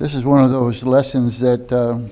this 0.00 0.14
is 0.14 0.24
one 0.24 0.42
of 0.42 0.50
those 0.50 0.82
lessons 0.82 1.40
that 1.40 1.70
um, 1.70 2.10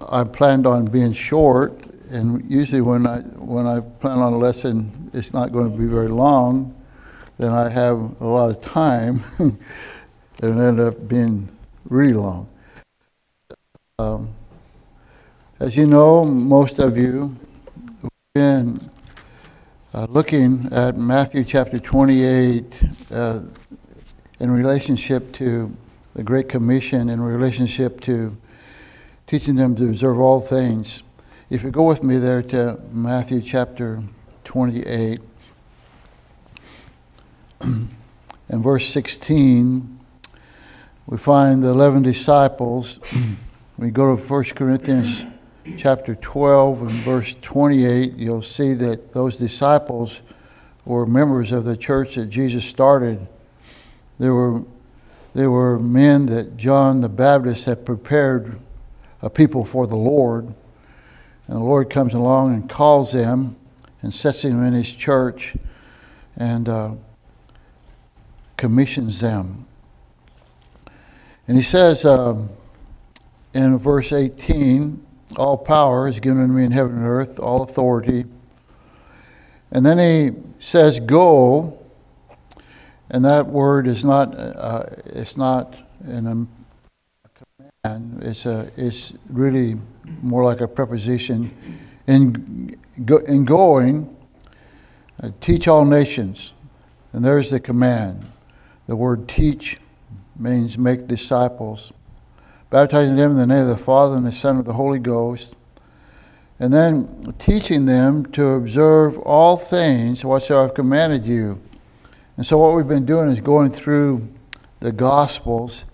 I 0.00 0.22
planned 0.22 0.68
on 0.68 0.84
being 0.84 1.12
short, 1.12 1.72
and 2.10 2.48
usually 2.48 2.80
when 2.80 3.08
I 3.08 3.22
when 3.22 3.66
I 3.66 3.80
plan 3.80 4.20
on 4.20 4.34
a 4.34 4.38
lesson, 4.38 5.10
it's 5.12 5.34
not 5.34 5.50
going 5.50 5.72
to 5.72 5.76
be 5.76 5.86
very 5.86 6.06
long. 6.06 6.72
Then 7.38 7.50
I 7.50 7.68
have 7.68 7.98
a 8.20 8.24
lot 8.24 8.50
of 8.50 8.60
time, 8.60 9.24
and 9.38 9.58
it 10.40 10.44
end 10.44 10.78
up 10.78 11.08
being 11.08 11.48
really 11.88 12.14
long. 12.14 12.48
Um, 13.98 14.32
as 15.58 15.76
you 15.76 15.86
know, 15.86 16.24
most 16.24 16.78
of 16.78 16.96
you 16.96 17.36
have 18.00 18.10
been 18.32 18.90
uh, 19.92 20.06
looking 20.08 20.68
at 20.70 20.96
Matthew 20.96 21.42
chapter 21.42 21.80
28 21.80 22.80
uh, 23.10 23.40
in 24.38 24.50
relationship 24.50 25.32
to 25.32 25.74
the 26.14 26.22
Great 26.22 26.48
Commission, 26.48 27.08
in 27.08 27.20
relationship 27.20 28.00
to 28.02 28.36
teaching 29.26 29.56
them 29.56 29.74
to 29.76 29.84
observe 29.84 30.18
all 30.18 30.40
things. 30.40 31.02
If 31.50 31.62
you 31.62 31.70
go 31.70 31.84
with 31.84 32.02
me 32.02 32.18
there 32.18 32.42
to 32.42 32.80
Matthew 32.90 33.40
chapter 33.40 34.02
28 34.44 35.20
and 37.60 37.90
verse 38.50 38.86
16, 38.88 40.00
we 41.06 41.18
find 41.18 41.62
the 41.62 41.68
11 41.68 42.02
disciples. 42.02 42.98
we 43.78 43.90
go 43.90 44.16
to 44.16 44.22
1 44.22 44.44
Corinthians 44.44 45.24
chapter 45.76 46.14
12 46.14 46.82
and 46.82 46.90
verse 46.90 47.36
28, 47.42 48.14
you'll 48.14 48.42
see 48.42 48.72
that 48.74 49.12
those 49.12 49.38
disciples 49.38 50.22
were 50.84 51.06
members 51.06 51.52
of 51.52 51.64
the 51.64 51.76
church 51.76 52.14
that 52.14 52.26
Jesus 52.26 52.64
started. 52.64 53.26
They 54.18 54.30
were, 54.30 54.62
they 55.34 55.46
were 55.46 55.78
men 55.78 56.26
that 56.26 56.56
John 56.56 57.00
the 57.00 57.08
Baptist 57.08 57.66
had 57.66 57.84
prepared 57.84 58.58
a 59.22 59.30
people 59.30 59.64
for 59.64 59.86
the 59.86 59.96
Lord. 59.96 60.46
And 61.48 61.56
the 61.56 61.64
Lord 61.64 61.90
comes 61.90 62.14
along 62.14 62.54
and 62.54 62.68
calls 62.68 63.12
them 63.12 63.56
and 64.02 64.12
sets 64.12 64.42
them 64.42 64.64
in 64.64 64.72
his 64.72 64.92
church 64.92 65.56
and 66.36 66.68
uh, 66.68 66.90
commissions 68.56 69.20
them. 69.20 69.66
And 71.48 71.56
he 71.56 71.62
says 71.62 72.04
um, 72.04 72.50
in 73.54 73.78
verse 73.78 74.12
18, 74.12 75.04
all 75.36 75.56
power 75.56 76.08
is 76.08 76.20
given 76.20 76.46
to 76.46 76.52
me 76.52 76.64
in 76.64 76.72
heaven 76.72 76.96
and 76.96 77.06
earth, 77.06 77.38
all 77.38 77.62
authority. 77.62 78.24
And 79.70 79.84
then 79.84 79.98
he 79.98 80.40
says, 80.58 81.00
Go. 81.00 81.78
And 83.10 83.24
that 83.24 83.46
word 83.46 83.86
is 83.86 84.04
not, 84.04 84.34
uh, 84.36 84.84
it's 85.06 85.36
not 85.36 85.76
an 86.04 86.48
command, 87.84 88.22
it's, 88.22 88.46
a, 88.46 88.70
it's 88.76 89.14
really 89.30 89.78
more 90.22 90.44
like 90.44 90.60
a 90.60 90.68
preposition. 90.68 91.50
In, 92.06 92.78
in 93.26 93.44
going, 93.44 94.16
uh, 95.22 95.30
teach 95.40 95.68
all 95.68 95.84
nations. 95.84 96.52
And 97.12 97.24
there's 97.24 97.50
the 97.50 97.60
command. 97.60 98.26
The 98.86 98.96
word 98.96 99.28
teach 99.28 99.78
means 100.38 100.76
make 100.76 101.06
disciples 101.06 101.92
baptizing 102.70 103.16
them 103.16 103.32
in 103.32 103.36
the 103.36 103.46
name 103.46 103.62
of 103.62 103.68
the 103.68 103.76
Father 103.76 104.16
and 104.16 104.26
the 104.26 104.32
Son 104.32 104.56
and 104.56 104.64
the 104.64 104.72
Holy 104.72 104.98
Ghost, 104.98 105.54
and 106.58 106.72
then 106.72 107.34
teaching 107.38 107.86
them 107.86 108.26
to 108.32 108.46
observe 108.48 109.18
all 109.18 109.56
things 109.56 110.24
whatsoever 110.24 110.64
I've 110.64 110.74
commanded 110.74 111.24
you. 111.24 111.60
And 112.36 112.44
so, 112.44 112.58
what 112.58 112.76
we've 112.76 112.86
been 112.86 113.06
doing 113.06 113.28
is 113.28 113.40
going 113.40 113.70
through 113.70 114.28
the 114.80 114.92
Gospels 114.92 115.86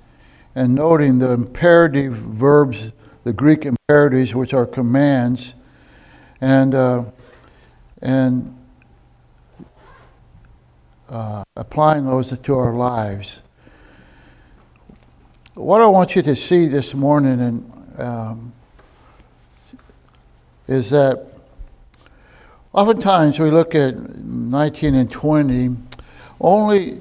and 0.55 0.75
noting 0.75 1.21
the 1.21 1.31
imperative 1.31 2.15
verbs, 2.15 2.93
the 3.23 3.33
Greek 3.33 3.65
imperatives, 3.65 4.35
which 4.35 4.53
are 4.53 4.67
commands, 4.67 5.55
and 6.41 6.75
uh, 6.75 7.05
and 8.01 8.59
uh, 11.09 11.45
applying 11.57 12.07
those 12.07 12.37
to 12.37 12.55
our 12.57 12.75
lives. 12.75 13.43
What 15.55 15.81
I 15.81 15.87
want 15.87 16.17
you 16.17 16.23
to 16.23 16.35
see 16.35 16.67
this 16.67 16.95
morning 16.95 17.41
and, 17.41 18.01
um, 18.01 18.53
is 20.67 20.91
that 20.91 21.25
oftentimes 22.73 23.39
we 23.39 23.51
look 23.51 23.75
at 23.75 23.97
19 23.97 24.95
and 24.95 25.11
20 25.11 25.77
only, 26.43 27.01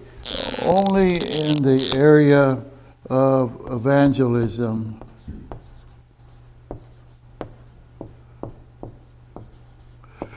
only 0.68 1.13
in 1.13 1.62
the 1.63 1.94
area 1.96 2.63
of 3.09 3.68
evangelism. 3.72 5.02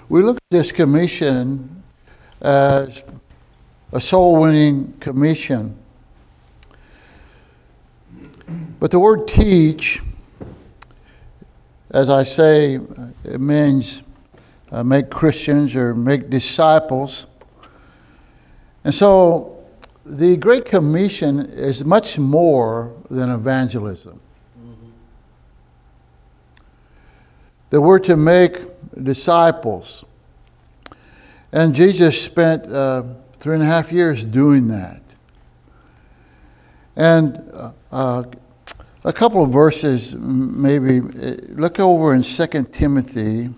We 0.09 0.23
look 0.23 0.37
at 0.37 0.43
this 0.51 0.73
commission 0.73 1.83
as 2.41 3.05
a 3.93 4.01
soul 4.01 4.41
winning 4.41 4.95
commission. 5.01 5.77
But 8.81 8.91
the 8.91 8.99
word 8.99 9.29
teach, 9.29 10.01
as 11.91 12.11
I 12.11 12.25
say, 12.25 12.81
it 13.25 13.41
means 13.41 14.03
uh, 14.71 14.83
make 14.83 15.11
Christians 15.11 15.75
or 15.77 15.95
make 15.95 16.29
disciples. 16.29 17.27
And 18.85 18.95
so 18.95 19.65
the 20.05 20.37
Great 20.37 20.67
Commission 20.67 21.41
is 21.41 21.85
much 21.85 22.19
more 22.19 22.95
than 23.11 23.31
evangelism. 23.31 24.21
Mm-hmm. 24.59 24.91
The 27.71 27.81
word 27.81 28.05
to 28.05 28.17
make 28.17 28.59
disciples. 29.03 30.05
And 31.51 31.75
Jesus 31.75 32.21
spent 32.21 32.67
uh, 32.67 33.05
three 33.39 33.55
and 33.55 33.63
a 33.63 33.67
half 33.67 33.91
years 33.91 34.25
doing 34.27 34.69
that. 34.69 35.01
And 36.97 37.51
uh, 37.53 37.73
uh 37.91 38.23
a 39.05 39.13
couple 39.13 39.43
of 39.43 39.51
verses, 39.51 40.15
maybe. 40.15 41.01
Look 41.01 41.79
over 41.79 42.15
in 42.15 42.23
2 42.23 42.47
Timothy. 42.73 43.51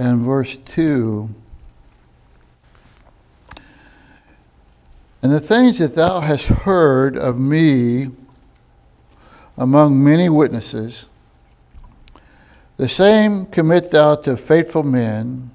And 0.00 0.24
verse 0.24 0.58
2. 0.58 1.28
And 5.20 5.30
the 5.30 5.38
things 5.38 5.76
that 5.76 5.94
thou 5.94 6.20
hast 6.20 6.46
heard 6.46 7.18
of 7.18 7.38
me 7.38 8.08
among 9.58 10.02
many 10.02 10.30
witnesses, 10.30 11.10
the 12.78 12.88
same 12.88 13.44
commit 13.44 13.90
thou 13.90 14.14
to 14.14 14.38
faithful 14.38 14.84
men 14.84 15.50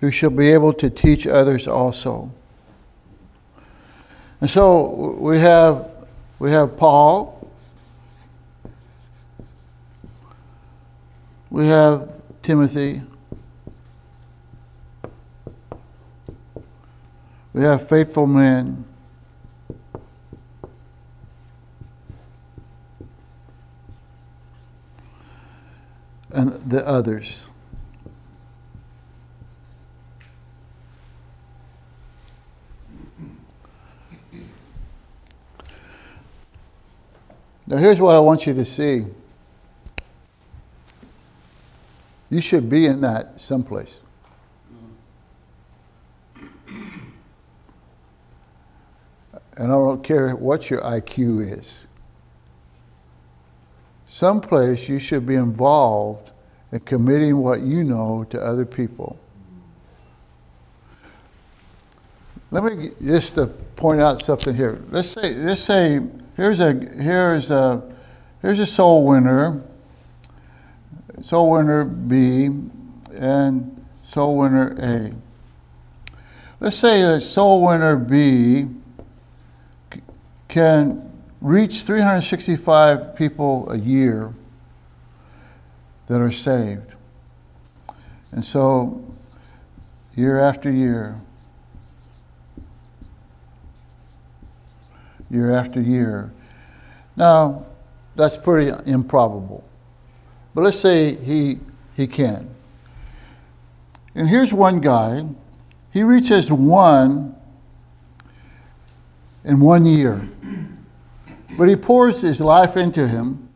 who 0.00 0.10
shall 0.10 0.28
be 0.28 0.50
able 0.50 0.74
to 0.74 0.90
teach 0.90 1.26
others 1.26 1.66
also. 1.66 2.30
And 4.42 4.50
so 4.50 5.16
we 5.18 5.38
have, 5.38 5.88
we 6.38 6.50
have 6.50 6.76
Paul, 6.76 7.50
we 11.48 11.66
have 11.68 12.12
Timothy, 12.42 13.00
We 17.54 17.62
have 17.62 17.88
faithful 17.88 18.26
men. 18.26 18.84
And 26.30 26.52
the 26.68 26.86
others. 26.86 27.48
Now, 37.68 37.76
here's 37.76 38.00
what 38.00 38.16
I 38.16 38.18
want 38.18 38.46
you 38.46 38.54
to 38.54 38.64
see. 38.64 39.06
You 42.30 42.40
should 42.40 42.68
be 42.68 42.86
in 42.86 43.00
that 43.02 43.38
someplace. 43.38 44.02
And 49.64 49.72
I 49.72 49.76
don't 49.76 50.04
care 50.04 50.36
what 50.36 50.68
your 50.68 50.82
IQ 50.82 51.58
is. 51.58 51.86
Someplace 54.06 54.90
you 54.90 54.98
should 54.98 55.24
be 55.26 55.36
involved 55.36 56.32
in 56.70 56.80
committing 56.80 57.38
what 57.38 57.62
you 57.62 57.82
know 57.82 58.26
to 58.28 58.38
other 58.38 58.66
people. 58.66 59.18
let 62.50 62.62
me 62.62 62.90
just 63.02 63.36
to 63.36 63.46
point 63.46 64.02
out 64.02 64.20
something 64.20 64.54
here. 64.54 64.82
Let's 64.90 65.08
say, 65.08 65.34
let's 65.34 65.62
say, 65.62 66.02
here's 66.36 66.60
a, 66.60 66.74
here's 66.74 67.50
a, 67.50 67.90
here's 68.42 68.58
a 68.58 68.66
soul 68.66 69.06
winner, 69.06 69.62
soul 71.22 71.52
winner 71.52 71.84
B, 71.84 72.50
and 73.14 73.86
soul 74.02 74.36
winner 74.36 74.76
A. 74.78 75.14
Let's 76.60 76.76
say 76.76 77.00
that 77.00 77.22
soul 77.22 77.64
winner 77.64 77.96
B 77.96 78.68
can 80.54 81.10
reach 81.40 81.82
365 81.82 83.16
people 83.16 83.68
a 83.72 83.76
year 83.76 84.32
that 86.06 86.20
are 86.20 86.30
saved. 86.30 86.94
And 88.30 88.44
so, 88.44 89.04
year 90.14 90.38
after 90.38 90.70
year, 90.70 91.20
year 95.28 95.52
after 95.52 95.80
year. 95.80 96.32
Now, 97.16 97.66
that's 98.14 98.36
pretty 98.36 98.70
improbable. 98.88 99.64
But 100.54 100.62
let's 100.62 100.78
say 100.78 101.16
he, 101.16 101.58
he 101.96 102.06
can. 102.06 102.48
And 104.14 104.28
here's 104.28 104.52
one 104.52 104.80
guy. 104.80 105.24
He 105.92 106.04
reaches 106.04 106.52
one 106.52 107.34
in 109.44 109.60
one 109.60 109.86
year. 109.86 110.28
But 111.56 111.68
he 111.68 111.76
pours 111.76 112.22
his 112.22 112.40
life 112.40 112.76
into 112.76 113.06
him. 113.06 113.48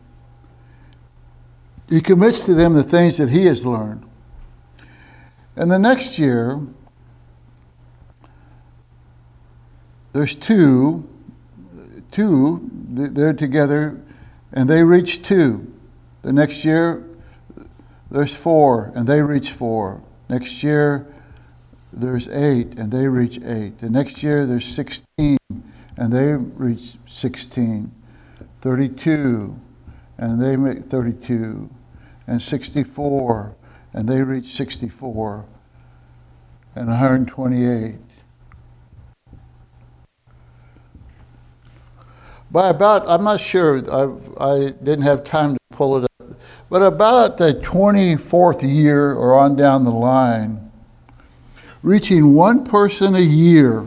He 1.89 2.01
commits 2.01 2.45
to 2.47 2.55
them 2.55 2.75
the 2.75 2.83
things 2.83 3.17
that 3.17 3.31
he 3.31 3.47
has 3.47 3.65
learned. 3.65 4.05
And 5.57 5.71
the 5.71 5.79
next 5.79 6.19
year, 6.19 6.61
there's 10.13 10.35
two, 10.35 11.09
two, 12.13 12.71
they're 12.91 13.33
together, 13.33 14.01
and 14.53 14.69
they 14.69 14.85
reach 14.85 15.23
two. 15.23 15.73
The 16.23 16.33
next 16.33 16.65
year, 16.65 17.05
there's 18.11 18.35
four, 18.35 18.93
and 18.95 19.07
they 19.07 19.23
reach 19.23 19.51
four. 19.51 20.03
Next 20.29 20.63
year, 20.63 21.07
there's 21.93 22.29
eight, 22.29 22.79
and 22.79 22.93
they 22.93 23.09
reach 23.09 23.39
eight. 23.45 23.79
The 23.79 23.91
next 23.91 24.23
year, 24.23 24.47
there's 24.47 24.67
16, 24.67 25.39
and 25.99 26.13
they 26.13 26.33
reach 26.33 26.97
16. 27.07 27.93
32, 28.61 29.61
and 30.17 30.41
they 30.41 30.57
make 30.57 30.85
32. 30.85 31.69
And 32.27 32.41
64, 32.41 33.57
and 33.93 34.09
they 34.09 34.23
reach 34.23 34.47
64. 34.47 35.45
And 36.77 36.87
128. 36.87 37.97
By 42.51 42.69
about, 42.69 43.09
I'm 43.09 43.25
not 43.25 43.41
sure, 43.41 43.83
I, 43.93 44.43
I 44.43 44.69
didn't 44.69 45.03
have 45.03 45.25
time 45.25 45.55
to 45.55 45.61
pull 45.71 45.99
it 45.99 46.05
up, 46.05 46.39
but 46.71 46.81
about 46.81 47.39
the 47.39 47.55
24th 47.55 48.63
year 48.63 49.13
or 49.13 49.37
on 49.37 49.57
down 49.57 49.83
the 49.83 49.91
line, 49.91 50.71
reaching 51.83 52.35
one 52.35 52.65
person 52.65 53.17
a 53.17 53.21
year 53.21 53.85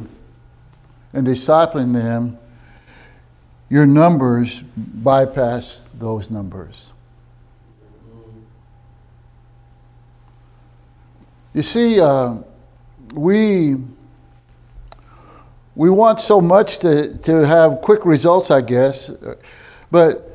and 1.13 1.27
discipling 1.27 1.93
them, 1.93 2.37
your 3.69 3.85
numbers 3.85 4.61
bypass 4.75 5.81
those 5.93 6.29
numbers. 6.29 6.91
You 11.53 11.61
see, 11.61 11.99
uh, 11.99 12.39
we 13.13 13.75
we 15.75 15.89
want 15.89 16.19
so 16.19 16.41
much 16.41 16.79
to, 16.79 17.17
to 17.19 17.45
have 17.45 17.81
quick 17.81 18.05
results, 18.05 18.51
I 18.51 18.61
guess, 18.61 19.11
but 19.89 20.27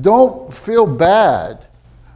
don't 0.00 0.52
feel 0.52 0.86
bad. 0.86 1.64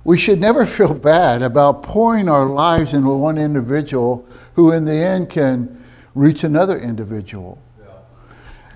We 0.04 0.18
should 0.18 0.38
never 0.38 0.66
feel 0.78 0.94
bad 0.94 1.42
about 1.42 1.82
pouring 1.82 2.28
our 2.28 2.46
lives 2.46 2.92
into 2.92 3.08
one 3.10 3.38
individual 3.38 4.26
who, 4.54 4.72
in 4.72 4.84
the 4.84 4.94
end, 4.94 5.30
can 5.30 5.82
reach 6.14 6.44
another 6.44 6.78
individual. 6.78 7.58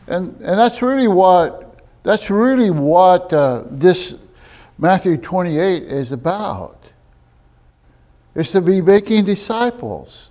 And, 0.07 0.29
and 0.41 0.59
that's 0.59 0.83
really 0.83 1.09
what, 1.09 1.81
that's 2.03 2.31
really 2.31 2.71
what 2.71 3.33
uh, 3.33 3.65
this 3.71 4.17
Matthew 4.79 5.17
28 5.17 5.83
is 5.83 6.13
about. 6.13 6.79
It's 8.35 8.53
to 8.53 8.61
be 8.61 8.81
making 8.81 9.25
disciples, 9.25 10.31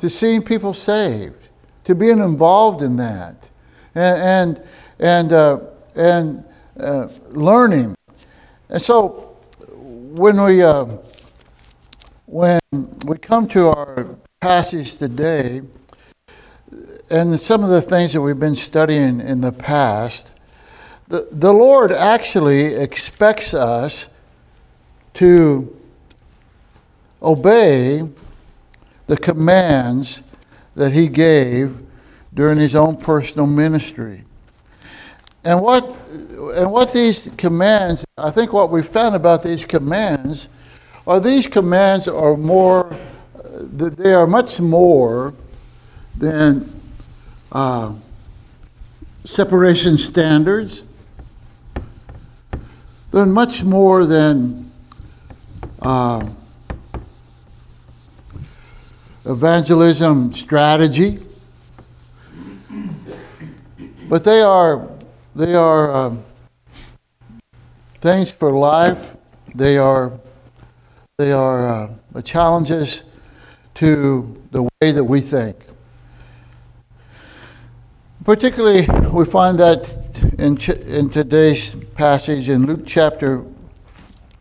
to 0.00 0.10
seeing 0.10 0.42
people 0.42 0.74
saved 0.74 1.42
to 1.84 1.94
being 1.94 2.18
involved 2.18 2.82
in 2.82 2.96
that 2.96 3.48
and 3.94 4.58
and 4.58 4.62
and, 4.98 5.32
uh, 5.32 5.58
and 5.96 6.44
uh, 6.78 7.08
learning. 7.30 7.94
And 8.68 8.80
so 8.80 9.36
when 9.68 10.42
we 10.42 10.62
uh, 10.62 10.86
when 12.26 12.60
we 13.04 13.18
come 13.18 13.46
to 13.48 13.68
our 13.68 14.16
passage 14.40 14.98
today, 14.98 15.62
and 17.12 17.38
some 17.38 17.62
of 17.62 17.68
the 17.68 17.82
things 17.82 18.14
that 18.14 18.22
we've 18.22 18.40
been 18.40 18.56
studying 18.56 19.20
in 19.20 19.42
the 19.42 19.52
past, 19.52 20.32
the, 21.08 21.28
the 21.30 21.52
Lord 21.52 21.92
actually 21.92 22.74
expects 22.74 23.52
us 23.52 24.08
to 25.14 25.78
obey 27.20 28.08
the 29.08 29.18
commands 29.18 30.22
that 30.74 30.92
he 30.92 31.06
gave 31.06 31.82
during 32.32 32.56
his 32.56 32.74
own 32.74 32.96
personal 32.96 33.46
ministry. 33.46 34.24
And 35.44 35.60
what, 35.60 35.84
and 36.54 36.72
what 36.72 36.94
these 36.94 37.28
commands, 37.36 38.06
I 38.16 38.30
think 38.30 38.54
what 38.54 38.70
we 38.70 38.82
found 38.82 39.14
about 39.14 39.42
these 39.42 39.66
commands 39.66 40.48
are 41.06 41.20
these 41.20 41.46
commands 41.46 42.08
are 42.08 42.38
more, 42.38 42.90
uh, 43.36 43.64
they 43.68 44.14
are 44.14 44.26
much 44.26 44.60
more 44.60 45.34
than 46.16 46.80
uh, 47.52 47.92
separation 49.24 49.98
standards. 49.98 50.84
They're 53.10 53.26
much 53.26 53.62
more 53.62 54.06
than 54.06 54.70
uh, 55.82 56.26
evangelism 59.26 60.32
strategy, 60.32 61.18
but 64.08 64.24
they 64.24 64.40
are 64.40 64.88
they 65.36 65.54
are 65.54 65.94
um, 65.94 66.24
things 68.00 68.32
for 68.32 68.50
life. 68.50 69.14
They 69.54 69.76
are 69.76 70.18
they 71.18 71.32
are 71.32 71.90
uh, 72.14 72.22
challenges 72.22 73.04
to 73.74 74.42
the 74.50 74.62
way 74.62 74.92
that 74.92 75.04
we 75.04 75.20
think. 75.20 75.56
Particularly, 78.24 78.86
we 79.08 79.24
find 79.24 79.58
that 79.58 79.92
in, 80.38 80.56
ch- 80.56 80.68
in 80.68 81.10
today's 81.10 81.74
passage 81.96 82.48
in 82.48 82.66
Luke 82.66 82.82
chapter 82.86 83.44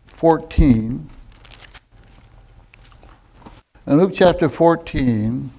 14. 0.06 1.10
In 3.88 3.98
Luke 3.98 4.12
chapter 4.14 4.50
14 4.50 5.50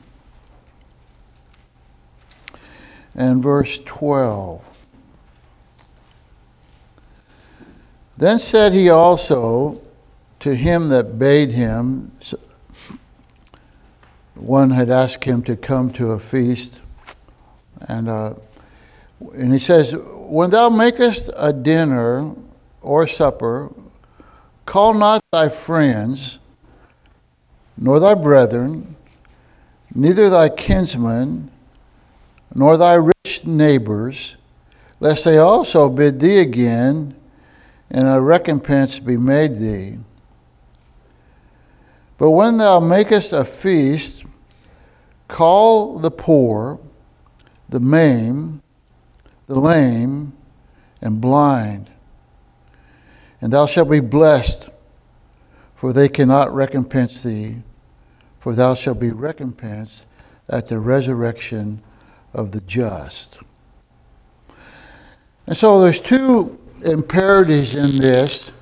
and 3.17 3.43
verse 3.43 3.81
12. 3.81 4.65
Then 8.17 8.39
said 8.39 8.73
he 8.73 8.89
also 8.89 9.81
to 10.39 10.55
him 10.55 10.91
that 10.91 11.19
bade 11.19 11.51
him, 11.51 12.13
one 14.37 14.71
had 14.71 14.91
asked 14.91 15.25
him 15.25 15.43
to 15.43 15.57
come 15.57 15.91
to 15.95 16.13
a 16.13 16.21
feast, 16.21 16.81
and, 17.89 18.09
uh, 18.09 18.35
and 19.35 19.53
he 19.53 19.59
says, 19.59 19.95
When 19.95 20.51
thou 20.51 20.69
makest 20.69 21.31
a 21.37 21.53
dinner 21.53 22.35
or 22.81 23.07
supper, 23.07 23.73
call 24.67 24.95
not 24.95 25.21
thy 25.33 25.49
friends, 25.49 26.39
nor 27.77 28.01
thy 28.01 28.15
brethren, 28.15 28.97
neither 29.95 30.31
thy 30.31 30.49
kinsmen, 30.49 31.51
nor 32.55 32.77
thy 32.77 32.95
rich 32.95 33.45
neighbors, 33.45 34.37
lest 35.01 35.25
they 35.25 35.39
also 35.39 35.89
bid 35.89 36.21
thee 36.21 36.39
again, 36.39 37.15
and 37.91 38.09
a 38.09 38.21
recompense 38.21 38.99
be 38.99 39.17
made 39.17 39.57
thee. 39.57 39.99
But 42.19 42.31
when 42.31 42.59
thou 42.59 42.79
makest 42.79 43.33
a 43.33 43.45
feast, 43.45 44.25
call 45.29 45.99
the 45.99 46.11
poor, 46.11 46.79
the 47.73 47.81
maimed, 47.81 48.61
the 49.47 49.59
lame, 49.59 50.35
and 51.01 51.21
blind, 51.21 51.91
and 53.41 53.53
thou 53.53 53.67
shalt 53.67 53.91
be 53.91 53.99
blessed, 53.99 54.69
for 55.75 55.93
they 55.93 56.09
cannot 56.09 56.55
recompense 56.55 57.23
thee, 57.23 57.57
for 58.39 58.55
thou 58.55 58.75
shalt 58.75 59.01
be 59.01 59.11
recompensed 59.11 60.07
at 60.51 60.67
the 60.67 60.79
resurrection 60.79 61.83
of 62.35 62.53
the 62.53 62.61
just. 62.61 63.39
And 65.47 65.57
so 65.57 65.81
there's 65.81 66.01
two 66.01 66.61
imperatives 66.85 67.75
in 67.75 67.99
this, 67.99 68.53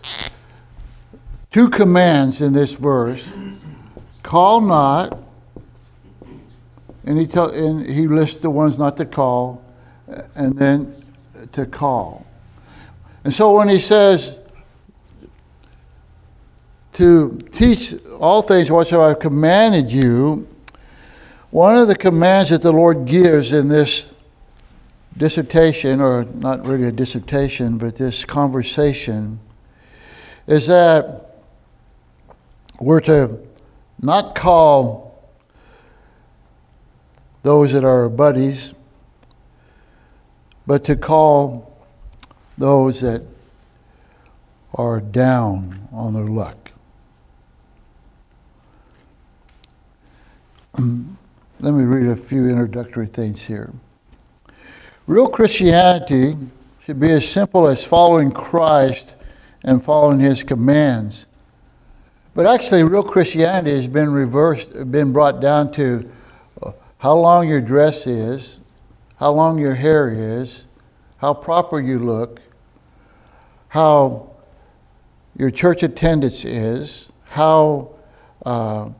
two 1.50 1.69
commands 1.69 2.40
in 2.40 2.52
this 2.52 2.75
verse. 2.75 3.31
Call 4.23 4.61
not, 4.61 5.19
and 7.04 7.19
he, 7.19 7.26
tell, 7.26 7.50
and 7.50 7.87
he 7.87 8.07
lists 8.07 8.40
the 8.40 8.50
ones 8.50 8.78
not 8.78 8.97
to 8.99 9.04
call, 9.04 9.64
and 10.35 10.57
then 10.57 10.95
to 11.52 11.66
call. 11.66 12.26
And 13.25 13.33
so 13.33 13.57
when 13.57 13.69
he 13.69 13.78
says 13.78 14.38
to 16.92 17.38
teach 17.52 17.95
all 18.19 18.42
things 18.42 18.71
whatsoever 18.71 19.11
I've 19.11 19.21
commanded 19.21 19.90
you, 19.90 20.47
one 21.50 21.76
of 21.76 21.88
the 21.88 21.97
commands 21.97 22.50
that 22.50 22.62
the 22.62 22.73
Lord 22.73 23.07
gives 23.07 23.52
in 23.52 23.69
this 23.69 24.12
dissertation, 25.16 26.00
or 26.00 26.25
not 26.25 26.66
really 26.66 26.85
a 26.85 26.92
dissertation, 26.92 27.78
but 27.78 27.97
this 27.97 28.25
conversation, 28.25 29.40
is 30.47 30.66
that 30.69 31.42
we're 32.78 33.00
to 33.00 33.38
not 34.00 34.35
call 34.35 35.10
those 37.43 37.73
that 37.73 37.85
are 37.85 38.09
buddies, 38.09 38.75
but 40.67 40.85
to 40.85 40.97
call 40.97 41.79
those 42.59 43.01
that 43.01 43.23
are 44.75 45.01
down 45.01 45.89
on 45.93 46.15
their 46.15 46.27
luck. 46.27 46.71
Let 50.79 51.75
me 51.75 51.85
read 51.85 52.07
a 52.07 52.17
few 52.17 52.49
introductory 52.49 53.07
things 53.07 53.43
here. 53.43 53.73
Real 55.07 55.29
Christianity 55.29 56.37
should 56.85 57.01
be 57.01 57.11
as 57.11 57.29
simple 57.29 57.67
as 57.67 57.85
following 57.85 58.31
Christ 58.31 59.15
and 59.65 59.83
following 59.83 60.21
his 60.21 60.43
commands. 60.43 61.27
But 62.35 62.47
actually, 62.47 62.85
real 62.85 63.03
Christianity 63.03 63.73
has 63.73 63.89
been 63.89 64.11
reversed, 64.11 64.73
been 64.91 65.13
brought 65.13 65.41
down 65.41 65.73
to 65.73 66.11
how 67.00 67.14
long 67.14 67.49
your 67.49 67.62
dress 67.62 68.07
is, 68.07 68.61
how 69.16 69.33
long 69.33 69.59
your 69.59 69.75
hair 69.75 70.11
is, 70.11 70.66
how 71.16 71.33
proper 71.33 71.80
you 71.80 71.99
look, 71.99 72.42
how 73.69 74.28
your 75.35 75.50
church 75.50 75.83
attendance 75.83 76.45
is, 76.45 77.11
how 77.30 77.88
uh, 78.45 78.90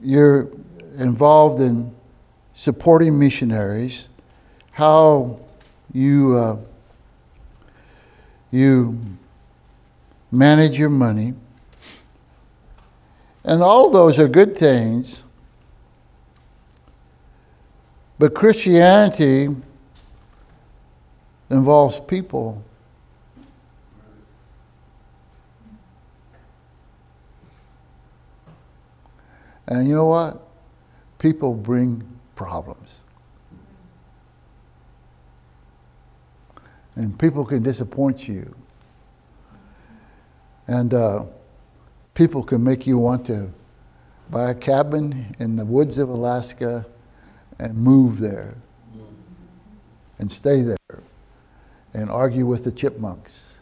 you're 0.00 0.48
involved 0.96 1.60
in 1.60 1.94
supporting 2.54 3.18
missionaries, 3.18 4.08
how 4.72 5.38
you 5.92 6.36
uh, 6.36 6.56
you 8.50 8.98
manage 10.32 10.78
your 10.78 10.88
money, 10.88 11.34
and 13.44 13.62
all 13.62 13.90
those 13.90 14.18
are 14.18 14.26
good 14.26 14.56
things. 14.56 15.24
But 18.20 18.34
Christianity 18.34 19.48
involves 21.50 21.98
people. 21.98 22.62
And 29.66 29.88
you 29.88 29.94
know 29.94 30.06
what? 30.06 30.46
people 31.20 31.54
bring 31.54 32.02
problems. 32.34 33.04
And 36.96 37.16
people 37.18 37.44
can 37.44 37.62
disappoint 37.62 38.26
you. 38.26 38.54
And 40.66 40.92
uh, 40.92 41.24
people 42.14 42.42
can 42.42 42.64
make 42.64 42.86
you 42.86 42.98
want 42.98 43.26
to 43.26 43.52
buy 44.30 44.50
a 44.50 44.54
cabin 44.54 45.36
in 45.38 45.56
the 45.56 45.64
woods 45.64 45.98
of 45.98 46.08
Alaska 46.08 46.86
and 47.60 47.76
move 47.76 48.18
there 48.18 48.56
and 50.18 50.32
stay 50.32 50.62
there 50.62 50.78
and 51.92 52.10
argue 52.10 52.46
with 52.46 52.64
the 52.64 52.72
chipmunks. 52.72 53.58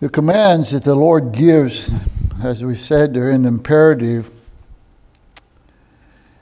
The 0.00 0.10
commands 0.10 0.70
that 0.72 0.84
the 0.84 0.94
Lord 0.94 1.32
gives, 1.32 1.90
as 2.42 2.62
we 2.62 2.76
said, 2.76 3.14
they're 3.14 3.30
in 3.30 3.46
imperative. 3.46 4.30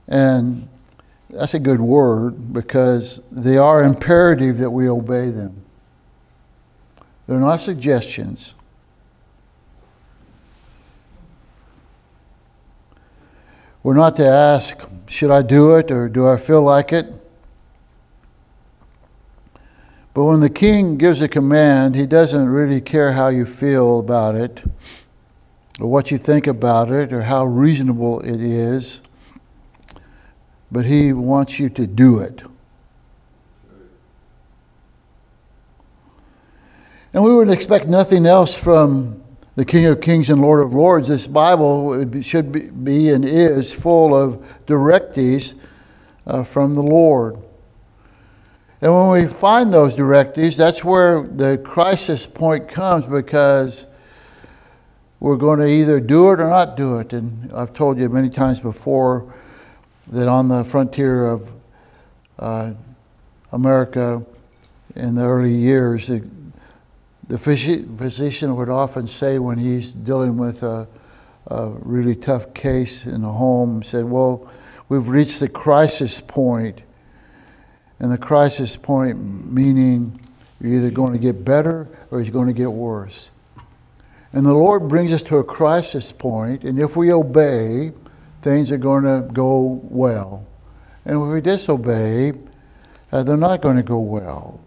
And 0.08 0.68
that's 1.30 1.54
a 1.54 1.60
good 1.60 1.80
word 1.80 2.52
because 2.52 3.22
they 3.30 3.56
are 3.56 3.84
imperative 3.84 4.58
that 4.58 4.70
we 4.70 4.88
obey 4.88 5.30
them. 5.30 5.65
They're 7.26 7.40
not 7.40 7.60
suggestions. 7.60 8.54
We're 13.82 13.94
not 13.94 14.16
to 14.16 14.26
ask, 14.26 14.80
should 15.06 15.30
I 15.30 15.42
do 15.42 15.76
it 15.76 15.90
or 15.90 16.08
do 16.08 16.28
I 16.28 16.36
feel 16.36 16.62
like 16.62 16.92
it? 16.92 17.12
But 20.12 20.24
when 20.24 20.40
the 20.40 20.50
king 20.50 20.96
gives 20.96 21.20
a 21.20 21.28
command, 21.28 21.94
he 21.94 22.06
doesn't 22.06 22.48
really 22.48 22.80
care 22.80 23.12
how 23.12 23.28
you 23.28 23.44
feel 23.44 23.98
about 23.98 24.34
it, 24.34 24.64
or 25.78 25.88
what 25.88 26.10
you 26.10 26.16
think 26.16 26.46
about 26.46 26.90
it, 26.90 27.12
or 27.12 27.22
how 27.22 27.44
reasonable 27.44 28.20
it 28.20 28.40
is, 28.40 29.02
but 30.72 30.86
he 30.86 31.12
wants 31.12 31.60
you 31.60 31.68
to 31.68 31.86
do 31.86 32.18
it. 32.18 32.42
And 37.16 37.24
we 37.24 37.34
would 37.34 37.48
expect 37.48 37.86
nothing 37.86 38.26
else 38.26 38.58
from 38.58 39.22
the 39.54 39.64
King 39.64 39.86
of 39.86 40.02
Kings 40.02 40.28
and 40.28 40.42
Lord 40.42 40.62
of 40.62 40.74
Lords. 40.74 41.08
This 41.08 41.26
Bible 41.26 42.20
should 42.20 42.84
be 42.84 43.08
and 43.08 43.24
is 43.24 43.72
full 43.72 44.14
of 44.14 44.46
directives 44.66 45.54
uh, 46.26 46.42
from 46.42 46.74
the 46.74 46.82
Lord. 46.82 47.38
And 48.82 48.92
when 48.92 49.08
we 49.12 49.26
find 49.26 49.72
those 49.72 49.96
directives, 49.96 50.58
that's 50.58 50.84
where 50.84 51.22
the 51.22 51.56
crisis 51.56 52.26
point 52.26 52.68
comes 52.68 53.06
because 53.06 53.86
we're 55.18 55.36
going 55.36 55.60
to 55.60 55.68
either 55.68 56.00
do 56.00 56.32
it 56.32 56.40
or 56.40 56.50
not 56.50 56.76
do 56.76 56.98
it. 56.98 57.14
And 57.14 57.50
I've 57.54 57.72
told 57.72 57.98
you 57.98 58.10
many 58.10 58.28
times 58.28 58.60
before 58.60 59.32
that 60.08 60.28
on 60.28 60.48
the 60.48 60.64
frontier 60.64 61.28
of 61.28 61.50
uh, 62.38 62.74
America 63.52 64.22
in 64.94 65.14
the 65.14 65.24
early 65.24 65.54
years, 65.54 66.10
the 67.28 67.38
physician 67.38 68.56
would 68.56 68.68
often 68.68 69.06
say 69.06 69.38
when 69.38 69.58
he's 69.58 69.92
dealing 69.92 70.36
with 70.36 70.62
a, 70.62 70.86
a 71.48 71.68
really 71.70 72.14
tough 72.14 72.54
case 72.54 73.06
in 73.06 73.24
a 73.24 73.32
home, 73.32 73.82
said, 73.82 74.04
Well, 74.04 74.50
we've 74.88 75.08
reached 75.08 75.40
the 75.40 75.48
crisis 75.48 76.20
point 76.20 76.82
and 77.98 78.12
the 78.12 78.18
crisis 78.18 78.76
point 78.76 79.18
meaning 79.18 80.20
you're 80.60 80.74
either 80.74 80.90
going 80.90 81.12
to 81.12 81.18
get 81.18 81.44
better 81.44 81.88
or 82.10 82.20
you're 82.20 82.32
going 82.32 82.46
to 82.46 82.52
get 82.52 82.70
worse. 82.70 83.30
And 84.32 84.44
the 84.44 84.54
Lord 84.54 84.88
brings 84.88 85.12
us 85.12 85.22
to 85.24 85.38
a 85.38 85.44
crisis 85.44 86.12
point, 86.12 86.64
and 86.64 86.78
if 86.78 86.96
we 86.96 87.12
obey, 87.12 87.92
things 88.42 88.70
are 88.70 88.76
going 88.76 89.04
to 89.04 89.26
go 89.32 89.80
well. 89.84 90.46
And 91.04 91.22
if 91.22 91.32
we 91.32 91.40
disobey, 91.40 92.32
uh, 93.12 93.22
they're 93.22 93.36
not 93.36 93.62
going 93.62 93.76
to 93.76 93.82
go 93.82 93.98
well. 93.98 94.60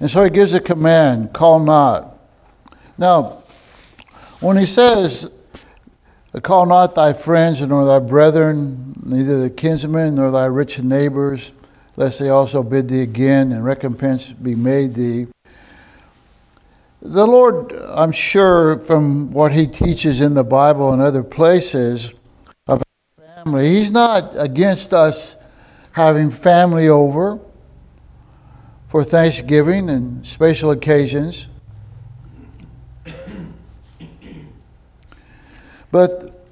And 0.00 0.10
so 0.10 0.22
he 0.24 0.30
gives 0.30 0.52
a 0.52 0.60
command 0.60 1.32
call 1.32 1.60
not. 1.60 2.18
Now, 2.98 3.42
when 4.40 4.56
he 4.56 4.66
says, 4.66 5.30
Call 6.42 6.66
not 6.66 6.94
thy 6.94 7.14
friends 7.14 7.62
nor 7.62 7.86
thy 7.86 7.98
brethren, 7.98 8.94
neither 9.02 9.40
the 9.40 9.48
kinsmen 9.48 10.16
nor 10.16 10.30
thy 10.30 10.44
rich 10.44 10.82
neighbors, 10.82 11.52
lest 11.96 12.18
they 12.18 12.28
also 12.28 12.62
bid 12.62 12.88
thee 12.88 13.00
again 13.00 13.52
and 13.52 13.64
recompense 13.64 14.32
be 14.32 14.54
made 14.54 14.92
thee. 14.94 15.28
The 17.00 17.26
Lord, 17.26 17.72
I'm 17.72 18.12
sure 18.12 18.78
from 18.80 19.32
what 19.32 19.52
he 19.52 19.66
teaches 19.66 20.20
in 20.20 20.34
the 20.34 20.44
Bible 20.44 20.92
and 20.92 21.00
other 21.00 21.22
places 21.22 22.12
about 22.66 22.86
family, 23.16 23.68
he's 23.68 23.92
not 23.92 24.32
against 24.36 24.92
us 24.92 25.36
having 25.92 26.30
family 26.30 26.88
over 26.88 27.40
for 28.88 29.04
Thanksgiving 29.04 29.88
and 29.90 30.24
special 30.24 30.70
occasions. 30.70 31.48
but 35.90 36.44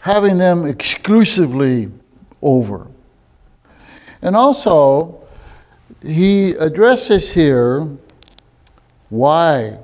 having 0.00 0.38
them 0.38 0.64
exclusively 0.64 1.90
over. 2.40 2.86
And 4.22 4.34
also, 4.34 5.20
he 6.02 6.52
addresses 6.52 7.32
here 7.32 7.86
why 9.10 9.78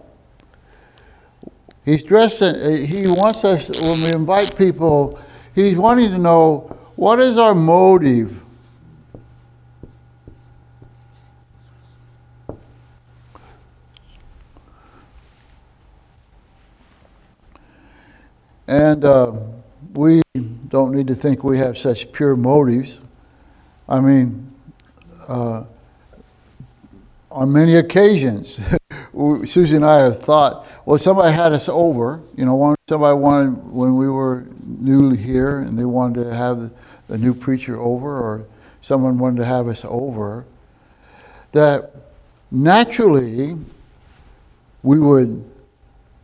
He's 1.84 2.04
dressing, 2.04 2.54
uh, 2.54 2.76
he 2.86 3.02
wants 3.08 3.44
us, 3.44 3.68
when 3.80 4.02
we 4.02 4.12
invite 4.14 4.56
people, 4.56 5.18
he's 5.54 5.74
wanting 5.74 6.10
to 6.10 6.18
know 6.18 6.76
what 6.94 7.18
is 7.18 7.38
our 7.38 7.54
motive? 7.54 8.41
And 18.72 19.04
uh, 19.04 19.34
we 19.92 20.22
don't 20.34 20.92
need 20.92 21.06
to 21.08 21.14
think 21.14 21.44
we 21.44 21.58
have 21.58 21.76
such 21.76 22.10
pure 22.10 22.36
motives. 22.36 23.02
I 23.86 24.00
mean, 24.00 24.50
uh, 25.28 25.64
on 27.30 27.52
many 27.52 27.76
occasions, 27.76 28.58
Susie 29.44 29.76
and 29.76 29.84
I 29.84 29.98
have 29.98 30.22
thought, 30.22 30.66
well, 30.86 30.96
somebody 30.96 31.34
had 31.34 31.52
us 31.52 31.68
over, 31.68 32.22
you 32.34 32.46
know, 32.46 32.74
somebody 32.88 33.14
wanted, 33.14 33.50
when 33.70 33.96
we 33.96 34.08
were 34.08 34.46
newly 34.64 35.18
here 35.18 35.58
and 35.58 35.78
they 35.78 35.84
wanted 35.84 36.24
to 36.24 36.34
have 36.34 36.72
the 37.08 37.18
new 37.18 37.34
preacher 37.34 37.78
over, 37.78 38.18
or 38.18 38.46
someone 38.80 39.18
wanted 39.18 39.36
to 39.40 39.44
have 39.44 39.68
us 39.68 39.84
over, 39.86 40.46
that 41.52 41.94
naturally 42.50 43.54
we 44.82 44.98
would 44.98 45.44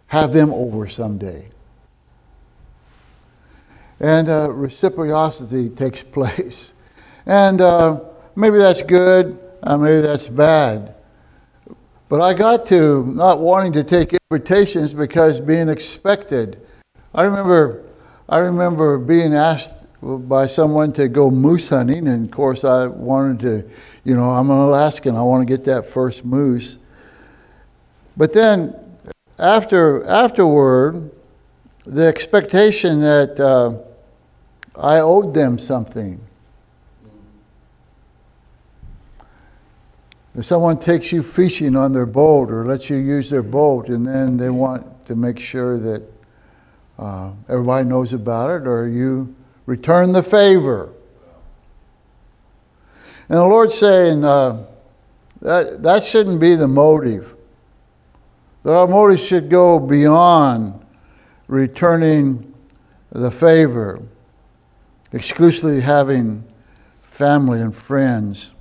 have 0.06 0.32
them 0.32 0.50
over 0.54 0.88
someday. 0.88 1.50
And 4.00 4.28
uh, 4.28 4.50
reciprocity 4.50 5.68
takes 5.68 6.02
place. 6.16 6.74
And 7.26 7.60
uh, 7.60 8.00
maybe 8.36 8.58
that's 8.58 8.82
good, 8.82 9.38
uh, 9.62 9.76
maybe 9.76 10.00
that's 10.00 10.28
bad. 10.28 10.94
But 12.08 12.22
I 12.22 12.32
got 12.32 12.64
to 12.66 13.04
not 13.04 13.40
wanting 13.40 13.72
to 13.74 13.84
take 13.84 14.16
invitations 14.30 14.94
because 14.94 15.40
being 15.40 15.68
expected. 15.68 16.58
I 17.14 17.22
remember, 17.22 17.84
I 18.28 18.38
remember 18.38 18.96
being 18.96 19.34
asked 19.34 19.86
by 20.00 20.46
someone 20.46 20.92
to 20.92 21.08
go 21.08 21.30
moose 21.30 21.68
hunting, 21.68 22.06
and 22.08 22.26
of 22.26 22.30
course 22.30 22.64
I 22.64 22.86
wanted 22.86 23.40
to, 23.40 23.70
you 24.04 24.14
know, 24.14 24.30
I'm 24.30 24.50
an 24.50 24.56
Alaskan, 24.56 25.16
I 25.16 25.22
want 25.22 25.46
to 25.46 25.56
get 25.56 25.64
that 25.64 25.84
first 25.84 26.24
moose. 26.24 26.78
But 28.16 28.32
then, 28.32 28.74
after 29.38 30.04
afterward, 30.06 31.10
the 31.84 32.06
expectation 32.06 33.00
that 33.00 33.38
uh, 33.40 33.78
I 34.78 35.00
owed 35.00 35.35
them 35.35 35.58
something. 35.58 36.20
If 40.35 40.44
someone 40.44 40.78
takes 40.78 41.11
you 41.11 41.23
fishing 41.23 41.75
on 41.75 41.92
their 41.92 42.06
boat 42.06 42.50
or 42.50 42.64
lets 42.64 42.88
you 42.88 42.97
use 42.97 43.28
their 43.28 43.42
boat, 43.42 43.88
and 43.88 44.06
then 44.06 44.37
they 44.37 44.50
want 44.50 45.06
to 45.06 45.16
make 45.16 45.40
sure 45.40 45.78
that 45.78 46.02
uh, 46.97 47.32
everybody 47.49 47.88
knows 47.88 48.12
about 48.12 48.50
it, 48.50 48.68
or 48.68 48.88
you 48.88 49.35
return 49.66 50.12
the 50.12 50.23
favor. 50.23 50.92
And 53.28 53.38
the 53.38 53.44
Lord's 53.44 53.75
saying 53.75 54.25
uh, 54.25 54.64
that, 55.40 55.82
that 55.82 56.04
shouldn't 56.04 56.40
be 56.40 56.54
the 56.54 56.68
motive. 56.68 57.35
That 58.62 58.75
our 58.75 58.87
motive 58.87 59.18
should 59.18 59.50
go 59.50 59.80
beyond 59.80 60.85
returning 61.49 62.54
the 63.11 63.30
favor, 63.30 64.00
exclusively 65.12 65.80
having 65.80 66.44
family 67.02 67.60
and 67.60 67.74
friends. 67.74 68.52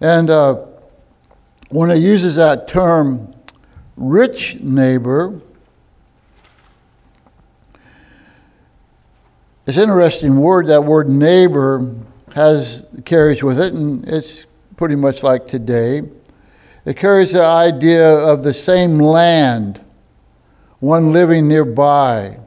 And 0.00 0.30
uh, 0.30 0.54
when 1.70 1.90
it 1.90 1.96
uses 1.96 2.36
that 2.36 2.68
term, 2.68 3.32
rich 3.96 4.60
neighbor, 4.60 5.40
it's 9.66 9.76
an 9.76 9.84
interesting 9.84 10.38
word. 10.38 10.66
That 10.68 10.84
word 10.84 11.08
neighbor 11.08 11.94
has 12.34 12.86
carries 13.04 13.42
with 13.42 13.58
it, 13.60 13.72
and 13.72 14.06
it's 14.08 14.46
pretty 14.76 14.94
much 14.94 15.22
like 15.22 15.46
today. 15.46 16.02
It 16.84 16.96
carries 16.96 17.32
the 17.32 17.44
idea 17.44 18.08
of 18.08 18.42
the 18.44 18.54
same 18.54 18.98
land, 18.98 19.84
one 20.78 21.12
living 21.12 21.48
nearby, 21.48 22.38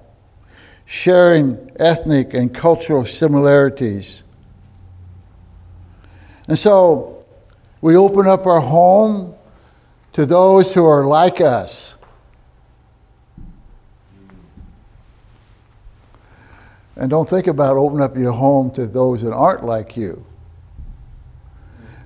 sharing 0.91 1.71
ethnic 1.77 2.33
and 2.33 2.53
cultural 2.53 3.05
similarities. 3.05 4.25
And 6.49 6.59
so 6.59 7.23
we 7.79 7.95
open 7.95 8.27
up 8.27 8.45
our 8.45 8.59
home 8.59 9.33
to 10.11 10.25
those 10.25 10.73
who 10.73 10.83
are 10.83 11.05
like 11.05 11.39
us. 11.39 11.95
And 16.97 17.09
don't 17.09 17.27
think 17.27 17.47
about 17.47 17.77
opening 17.77 18.03
up 18.03 18.17
your 18.17 18.33
home 18.33 18.69
to 18.71 18.85
those 18.85 19.21
that 19.21 19.31
aren't 19.31 19.63
like 19.63 19.95
you. 19.95 20.25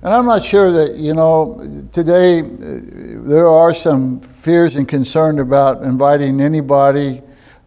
And 0.02 0.14
I'm 0.14 0.26
not 0.26 0.44
sure 0.44 0.70
that, 0.70 0.94
you 0.94 1.12
know, 1.12 1.88
today 1.92 2.38
uh, 2.38 2.44
there 3.26 3.48
are 3.48 3.74
some 3.74 4.20
fears 4.20 4.76
and 4.76 4.86
concern 4.86 5.40
about 5.40 5.82
inviting 5.82 6.40
anybody 6.40 7.20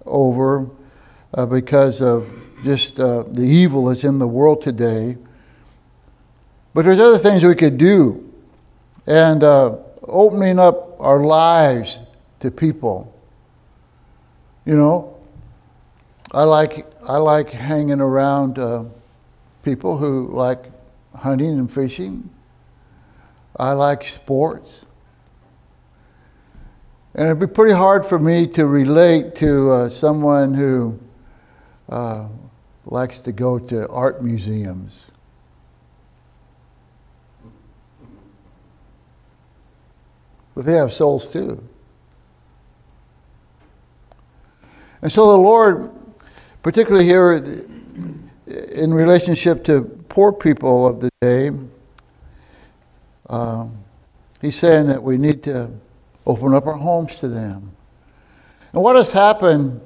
over 0.05 0.69
uh, 1.34 1.46
because 1.46 2.02
of 2.02 2.32
just 2.63 3.00
uh, 3.00 3.24
the 3.24 3.44
evil 3.44 3.86
that's 3.86 4.04
in 4.04 4.20
the 4.20 4.28
world 4.28 4.62
today. 4.62 5.18
But 6.74 6.86
there's 6.86 7.00
other 7.00 7.18
things 7.18 7.44
we 7.44 7.56
could 7.56 7.78
do. 7.78 8.32
And 9.08 9.44
uh, 9.44 9.78
opening 10.04 10.60
up 10.60 11.00
our 11.00 11.24
lives 11.24 12.04
to 12.39 12.52
people. 12.52 13.13
You 14.65 14.76
know, 14.76 15.18
I 16.32 16.44
like, 16.44 16.86
I 17.08 17.18
like 17.18 17.50
hanging 17.50 18.02
around 18.02 18.60
uh, 18.60 18.86
people 19.63 19.98
who 19.98 20.30
like 20.32 20.65
hunting 21.15 21.58
and 21.58 21.72
fishing. 21.72 22.30
I 23.56 23.74
like 23.74 24.04
sports. 24.04 24.86
And 27.15 27.26
it'd 27.26 27.39
be 27.39 27.48
pretty 27.48 27.74
hard 27.74 28.06
for 28.06 28.20
me 28.20 28.46
to 28.48 28.68
relate 28.68 29.36
to 29.36 29.72
uh, 29.72 29.89
someone 29.89 30.54
who 30.54 31.00
uh, 31.89 32.28
likes 32.86 33.21
to 33.21 33.32
go 33.32 33.60
to 33.60 33.88
art 33.89 34.23
museums. 34.23 35.12
but 40.60 40.65
they 40.65 40.73
have 40.73 40.91
souls 40.91 41.32
too. 41.32 41.63
And 45.02 45.10
so 45.10 45.32
the 45.32 45.38
Lord, 45.38 45.89
particularly 46.62 47.06
here 47.06 47.32
in 48.45 48.93
relationship 48.93 49.63
to 49.63 49.84
poor 50.10 50.34
people 50.34 50.86
of 50.86 50.99
the 50.99 51.10
day, 51.21 51.52
um, 53.30 53.73
He's 54.41 54.58
saying 54.58 54.88
that 54.88 55.02
we 55.02 55.17
need 55.17 55.43
to 55.43 55.71
open 56.28 56.54
up 56.54 56.67
our 56.67 56.73
homes 56.73 57.19
to 57.19 57.30
them. 57.30 57.71
And 58.73 58.84
what 58.84 58.97
has 58.97 59.13
happened, 59.13 59.80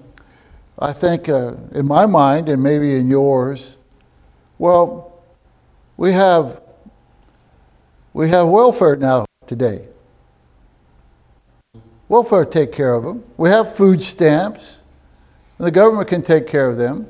I 0.83 0.91
think, 0.91 1.29
uh, 1.29 1.53
in 1.71 1.87
my 1.87 2.05
mind 2.05 2.49
and 2.49 2.61
maybe 2.61 2.97
in 2.97 3.09
yours, 3.09 3.77
well, 4.57 5.13
we 5.95 6.11
have 6.11 6.61
we 8.11 8.27
have 8.27 8.49
welfare 8.49 8.97
now 8.97 9.23
today. 9.47 9.87
Welfare 12.09 12.43
take 12.43 12.73
care 12.73 12.93
of 12.95 13.05
them. 13.05 13.23
We 13.37 13.49
have 13.49 13.73
food 13.73 14.03
stamps. 14.03 14.83
The 15.57 15.71
government 15.71 16.09
can 16.09 16.21
take 16.21 16.47
care 16.47 16.67
of 16.67 16.75
them. 16.75 17.07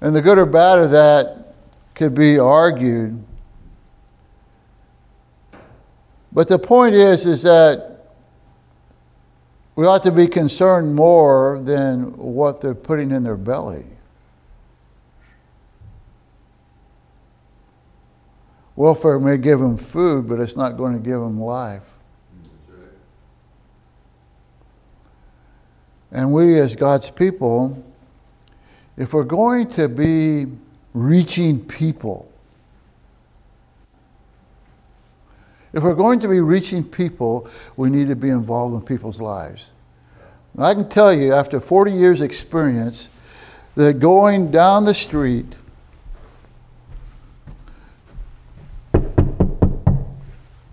And 0.00 0.14
the 0.14 0.22
good 0.22 0.38
or 0.38 0.46
bad 0.46 0.78
of 0.78 0.92
that 0.92 1.56
could 1.96 2.14
be 2.14 2.38
argued. 2.38 3.24
But 6.30 6.46
the 6.46 6.60
point 6.60 6.94
is, 6.94 7.26
is 7.26 7.42
that 7.42 7.99
we 9.76 9.86
ought 9.86 10.02
to 10.02 10.12
be 10.12 10.26
concerned 10.26 10.94
more 10.94 11.60
than 11.62 12.16
what 12.16 12.60
they're 12.60 12.74
putting 12.74 13.10
in 13.10 13.22
their 13.22 13.36
belly. 13.36 13.84
Welfare 18.76 19.18
may 19.20 19.36
give 19.36 19.58
them 19.58 19.76
food, 19.76 20.26
but 20.26 20.40
it's 20.40 20.56
not 20.56 20.76
going 20.76 20.94
to 20.94 20.98
give 20.98 21.20
them 21.20 21.40
life. 21.40 21.98
And 26.12 26.32
we, 26.32 26.58
as 26.58 26.74
God's 26.74 27.10
people, 27.10 27.84
if 28.96 29.14
we're 29.14 29.22
going 29.24 29.68
to 29.68 29.88
be 29.88 30.46
reaching 30.92 31.64
people, 31.64 32.29
if 35.72 35.82
we're 35.82 35.94
going 35.94 36.20
to 36.20 36.28
be 36.28 36.40
reaching 36.40 36.84
people, 36.84 37.48
we 37.76 37.90
need 37.90 38.08
to 38.08 38.16
be 38.16 38.28
involved 38.28 38.74
in 38.74 38.82
people's 38.82 39.20
lives. 39.20 39.72
And 40.54 40.64
I 40.64 40.74
can 40.74 40.88
tell 40.88 41.12
you, 41.12 41.32
after 41.32 41.60
40 41.60 41.92
years' 41.92 42.20
experience, 42.20 43.08
that 43.76 44.00
going 44.00 44.50
down 44.50 44.84
the 44.84 44.94
street, 44.94 45.54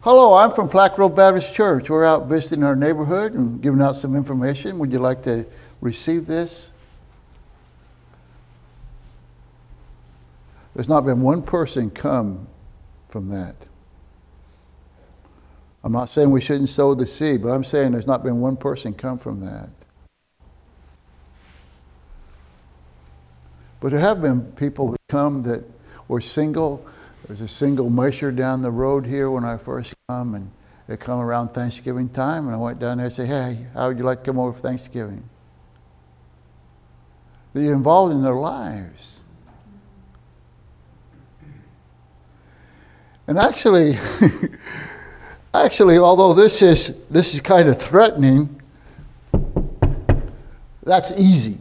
Hello, 0.02 0.36
I'm 0.36 0.52
from 0.52 0.70
Platte 0.70 0.96
Grove 0.96 1.16
Baptist 1.16 1.54
Church. 1.54 1.90
We're 1.90 2.06
out 2.06 2.28
visiting 2.28 2.64
our 2.64 2.78
neighborhood 2.78 3.34
and 3.34 3.62
giving 3.62 3.82
out 3.82 3.98
some 3.98 4.16
information. 4.16 4.80
Would 4.80 4.94
you 4.94 5.00
like 5.00 5.22
to 5.24 5.46
receive 5.82 6.26
this? 6.26 6.72
There's 10.74 10.88
not 10.88 11.06
been 11.06 11.20
one 11.20 11.42
person 11.42 11.90
come 11.90 12.48
from 13.10 13.28
that. 13.32 13.56
I'm 15.84 15.92
not 15.92 16.10
saying 16.10 16.32
we 16.32 16.42
shouldn't 16.42 16.70
sow 16.70 16.94
the 16.94 17.06
seed, 17.06 17.42
but 17.42 17.50
I'm 17.50 17.64
saying 17.64 17.92
there's 17.92 18.08
not 18.08 18.24
been 18.24 18.42
one 18.42 18.58
person 18.58 18.94
come 18.94 19.18
from 19.18 19.42
that. 19.42 19.70
But 23.80 23.92
there 23.92 24.00
have 24.00 24.22
been 24.22 24.42
people 24.54 24.92
that 24.92 25.00
come 25.08 25.44
that 25.44 25.64
were 26.08 26.22
single. 26.22 26.86
There's 27.28 27.42
a 27.42 27.48
single 27.48 27.90
musher 27.90 28.32
down 28.32 28.62
the 28.62 28.72
road 28.72 29.06
here 29.06 29.30
when 29.30 29.44
I 29.44 29.58
first 29.58 29.94
come, 30.10 30.36
and 30.36 30.52
they 30.88 30.98
come 30.98 31.20
around 31.20 31.50
Thanksgiving 31.50 32.10
time, 32.10 32.46
and 32.46 32.56
I 32.56 32.58
went 32.58 32.80
down 32.80 32.98
there 32.98 33.06
and 33.06 33.14
said, 33.14 33.28
Hey, 33.28 33.68
how 33.74 33.88
would 33.88 33.98
you 33.98 34.04
like 34.04 34.20
to 34.20 34.26
come 34.26 34.40
over 34.40 34.54
for 34.54 34.60
Thanksgiving? 34.60 35.30
They're 37.54 37.74
involved 37.74 38.14
in 38.14 38.24
their 38.24 38.34
lives. 38.34 39.24
And 43.28 43.38
actually, 43.38 43.98
actually, 45.66 45.98
although 45.98 46.34
this 46.34 46.62
is 46.62 46.98
this 47.10 47.34
is 47.34 47.40
kind 47.40 47.68
of 47.70 47.80
threatening, 47.82 48.62
that's 50.84 51.12
easy. 51.18 51.60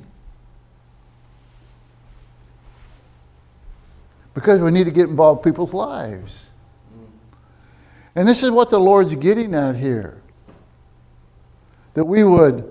because 4.36 4.60
we 4.60 4.70
need 4.70 4.84
to 4.84 4.90
get 4.90 5.08
involved 5.08 5.44
in 5.44 5.50
people's 5.50 5.72
lives. 5.72 6.52
And 8.14 8.28
this 8.28 8.42
is 8.42 8.50
what 8.50 8.68
the 8.68 8.78
Lord's 8.78 9.14
getting 9.14 9.54
at 9.54 9.76
here. 9.76 10.20
That 11.94 12.04
we 12.04 12.22
would, 12.22 12.70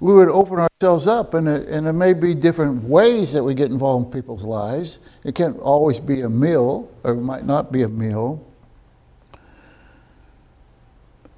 we 0.00 0.14
would 0.14 0.30
open 0.30 0.58
ourselves 0.58 1.06
up, 1.06 1.34
and, 1.34 1.46
it, 1.46 1.68
and 1.68 1.84
there 1.84 1.92
may 1.92 2.14
be 2.14 2.34
different 2.34 2.82
ways 2.82 3.34
that 3.34 3.44
we 3.44 3.52
get 3.52 3.70
involved 3.70 4.06
in 4.06 4.10
people's 4.10 4.42
lives. 4.42 5.00
It 5.22 5.34
can't 5.34 5.58
always 5.58 6.00
be 6.00 6.22
a 6.22 6.30
meal, 6.30 6.90
or 7.04 7.12
it 7.12 7.20
might 7.20 7.44
not 7.44 7.70
be 7.70 7.82
a 7.82 7.88
meal. 7.90 8.42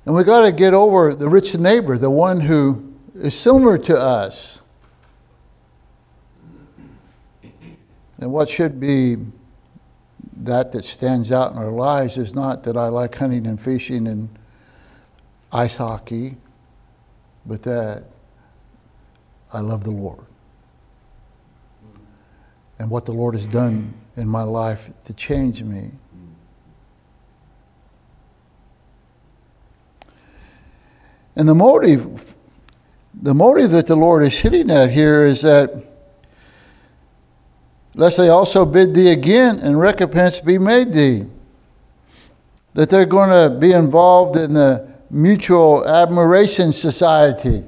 And 0.08 0.16
we 0.16 0.24
got 0.24 0.46
to 0.46 0.52
get 0.52 0.72
over 0.72 1.14
the 1.14 1.28
rich 1.28 1.54
neighbor, 1.54 1.98
the 1.98 2.08
one 2.08 2.40
who 2.40 2.94
is 3.14 3.38
similar 3.38 3.76
to 3.76 3.98
us. 3.98 4.62
And 8.16 8.32
what 8.32 8.48
should 8.48 8.80
be 8.80 9.18
that 10.38 10.72
that 10.72 10.84
stands 10.84 11.30
out 11.30 11.52
in 11.52 11.58
our 11.58 11.70
lives 11.70 12.16
is 12.16 12.34
not 12.34 12.62
that 12.62 12.74
I 12.74 12.88
like 12.88 13.16
hunting 13.16 13.46
and 13.46 13.60
fishing 13.60 14.06
and 14.06 14.30
ice 15.52 15.76
hockey, 15.76 16.38
but 17.44 17.60
that 17.64 18.04
I 19.52 19.60
love 19.60 19.84
the 19.84 19.90
Lord. 19.90 20.24
And 22.78 22.88
what 22.88 23.04
the 23.04 23.12
Lord 23.12 23.34
has 23.34 23.46
done 23.46 23.92
in 24.16 24.26
my 24.26 24.42
life 24.42 24.90
to 25.04 25.12
change 25.12 25.62
me. 25.62 25.90
And 31.38 31.48
the 31.48 31.54
motive, 31.54 32.34
the 33.14 33.32
motive 33.32 33.70
that 33.70 33.86
the 33.86 33.94
Lord 33.94 34.24
is 34.24 34.36
hitting 34.36 34.72
at 34.72 34.90
here 34.90 35.22
is 35.24 35.42
that 35.42 35.84
lest 37.94 38.16
they 38.16 38.28
also 38.28 38.66
bid 38.66 38.92
thee 38.92 39.12
again 39.12 39.60
and 39.60 39.78
recompense 39.78 40.40
be 40.40 40.58
made 40.58 40.92
thee. 40.92 41.26
That 42.74 42.90
they're 42.90 43.06
going 43.06 43.30
to 43.30 43.56
be 43.56 43.72
involved 43.72 44.36
in 44.36 44.52
the 44.52 44.88
mutual 45.10 45.86
admiration 45.86 46.72
society. 46.72 47.64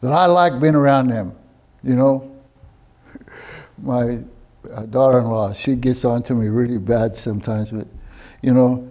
That 0.00 0.12
I 0.12 0.26
like 0.26 0.60
being 0.60 0.74
around 0.74 1.08
them, 1.08 1.36
you 1.84 1.94
know. 1.94 2.36
My 3.78 4.18
daughter 4.90 5.20
in 5.20 5.26
law, 5.26 5.52
she 5.52 5.76
gets 5.76 6.04
on 6.04 6.24
to 6.24 6.34
me 6.34 6.48
really 6.48 6.78
bad 6.78 7.14
sometimes, 7.14 7.70
but, 7.70 7.86
you 8.42 8.52
know, 8.52 8.89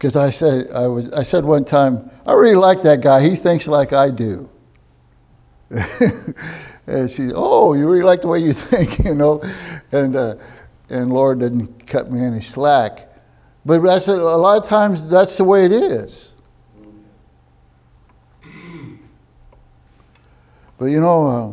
because 0.00 0.16
I 0.16 0.30
said, 0.30 0.70
I, 0.72 0.86
was, 0.86 1.12
I 1.12 1.24
said 1.24 1.44
one 1.44 1.62
time, 1.62 2.10
I 2.24 2.32
really 2.32 2.54
like 2.56 2.80
that 2.80 3.02
guy. 3.02 3.20
He 3.20 3.36
thinks 3.36 3.68
like 3.68 3.92
I 3.92 4.10
do. 4.10 4.48
And 6.86 7.08
she, 7.08 7.30
oh, 7.32 7.74
you 7.74 7.88
really 7.88 8.02
like 8.02 8.22
the 8.22 8.26
way 8.26 8.40
you 8.40 8.52
think, 8.70 8.98
you 9.04 9.14
know. 9.14 9.40
And, 9.92 10.16
uh, 10.16 10.34
and 10.88 11.12
Lord 11.12 11.38
didn't 11.38 11.86
cut 11.86 12.10
me 12.10 12.20
any 12.20 12.40
slack. 12.40 13.06
But 13.64 13.80
that's 13.80 14.08
a, 14.08 14.14
a 14.14 14.36
lot 14.36 14.60
of 14.60 14.68
times 14.68 15.06
that's 15.06 15.36
the 15.36 15.44
way 15.44 15.66
it 15.66 15.72
is. 15.72 16.36
But 20.78 20.86
you 20.86 20.98
know, 20.98 21.26
uh, 21.26 21.52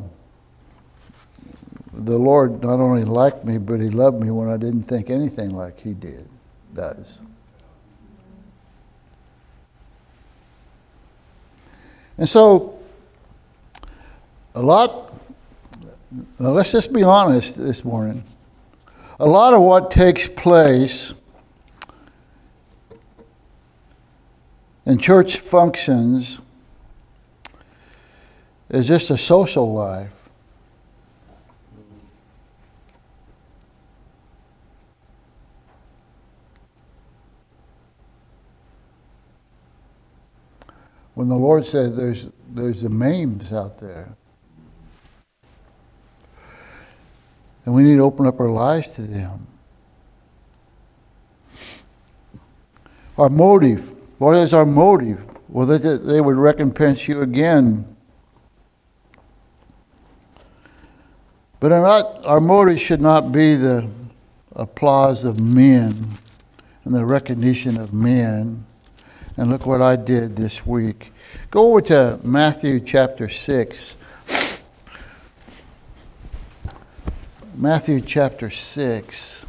the 1.94 2.18
Lord 2.18 2.64
not 2.64 2.80
only 2.80 3.04
liked 3.04 3.44
me, 3.44 3.58
but 3.60 3.80
He 3.80 3.90
loved 3.90 4.20
me 4.20 4.32
when 4.32 4.50
I 4.50 4.58
didn't 4.58 4.84
think 4.84 5.10
anything 5.10 5.50
like 5.50 5.80
He 5.80 5.94
did, 5.94 6.28
does. 6.74 7.22
And 12.18 12.28
so, 12.28 12.80
a 14.56 14.62
lot 14.62 15.08
let's 16.40 16.72
just 16.72 16.94
be 16.94 17.04
honest 17.04 17.58
this 17.58 17.84
morning. 17.84 18.24
A 19.20 19.26
lot 19.26 19.54
of 19.54 19.62
what 19.62 19.92
takes 19.92 20.28
place 20.28 21.14
in 24.86 24.98
church 24.98 25.38
functions 25.40 26.40
is 28.70 28.88
just 28.88 29.10
a 29.10 29.18
social 29.18 29.74
life. 29.74 30.14
When 41.18 41.30
the 41.30 41.36
Lord 41.36 41.66
says 41.66 41.96
there's, 41.96 42.28
there's 42.48 42.84
the 42.84 42.92
maims 42.92 43.52
out 43.52 43.80
there. 43.80 44.16
And 47.66 47.74
we 47.74 47.82
need 47.82 47.96
to 47.96 48.04
open 48.04 48.28
up 48.28 48.40
our 48.40 48.52
lives 48.52 48.92
to 48.92 49.02
them. 49.02 49.48
Our 53.18 53.30
motive. 53.30 53.94
What 54.20 54.36
is 54.36 54.54
our 54.54 54.64
motive? 54.64 55.20
Well, 55.50 55.66
that 55.66 55.80
they 56.06 56.22
would 56.22 56.36
recompense 56.36 57.08
you 57.08 57.22
again. 57.24 57.96
But 61.60 61.70
not, 61.70 62.28
our 62.28 62.40
motive 62.40 62.80
should 62.80 63.02
not 63.02 63.32
be 63.32 63.56
the 63.56 63.90
applause 64.56 65.26
of 65.26 65.40
men 65.40 66.20
and 66.84 66.94
the 66.94 67.06
recognition 67.06 67.82
of 67.82 67.92
men. 67.92 68.67
And 69.38 69.52
look 69.52 69.67
what 69.67 69.84
I 69.84 69.95
did 69.95 70.36
this 70.36 70.65
week. 70.65 71.13
Go 71.52 71.69
over 71.69 71.82
to 71.82 72.19
Matthew 72.23 72.80
chapter 72.80 73.30
6. 73.30 73.95
Matthew 77.56 78.02
chapter 78.02 78.50
6. 78.50 79.45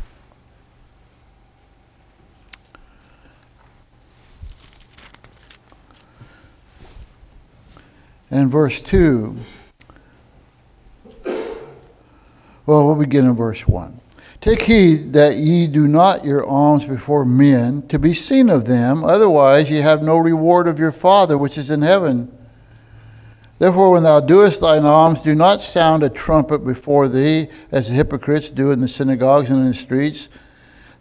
And 8.31 8.51
verse 8.51 8.83
2. 8.83 9.39
Well, 11.25 12.87
we'll 12.87 12.95
begin 12.95 13.25
in 13.25 13.35
verse 13.35 13.67
1. 13.67 14.01
Take 14.41 14.63
heed 14.63 15.13
that 15.15 15.37
ye 15.37 15.67
do 15.67 15.89
not 15.89 16.25
your 16.25 16.47
alms 16.47 16.85
before 16.85 17.25
men 17.25 17.87
to 17.89 17.99
be 17.99 18.15
seen 18.15 18.49
of 18.49 18.67
them, 18.67 19.05
otherwise 19.05 19.71
ye 19.71 19.79
have 19.79 20.03
no 20.03 20.17
reward 20.17 20.69
of 20.69 20.79
your 20.79 20.93
Father 20.93 21.37
which 21.37 21.59
is 21.59 21.71
in 21.71 21.83
heaven. 21.83 22.33
Therefore, 23.59 23.91
when 23.91 24.05
thou 24.05 24.21
doest 24.21 24.61
thine 24.61 24.85
alms, 24.85 25.23
do 25.23 25.35
not 25.35 25.61
sound 25.61 26.05
a 26.05 26.09
trumpet 26.09 26.59
before 26.59 27.09
thee, 27.09 27.49
as 27.73 27.89
the 27.89 27.95
hypocrites 27.95 28.53
do 28.53 28.71
in 28.71 28.81
the 28.81 28.87
synagogues 28.87 29.51
and 29.51 29.61
in 29.61 29.67
the 29.67 29.75
streets, 29.75 30.29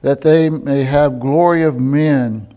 that 0.01 0.21
they 0.21 0.49
may 0.49 0.83
have 0.83 1.19
glory 1.19 1.61
of 1.61 1.79
men. 1.79 2.47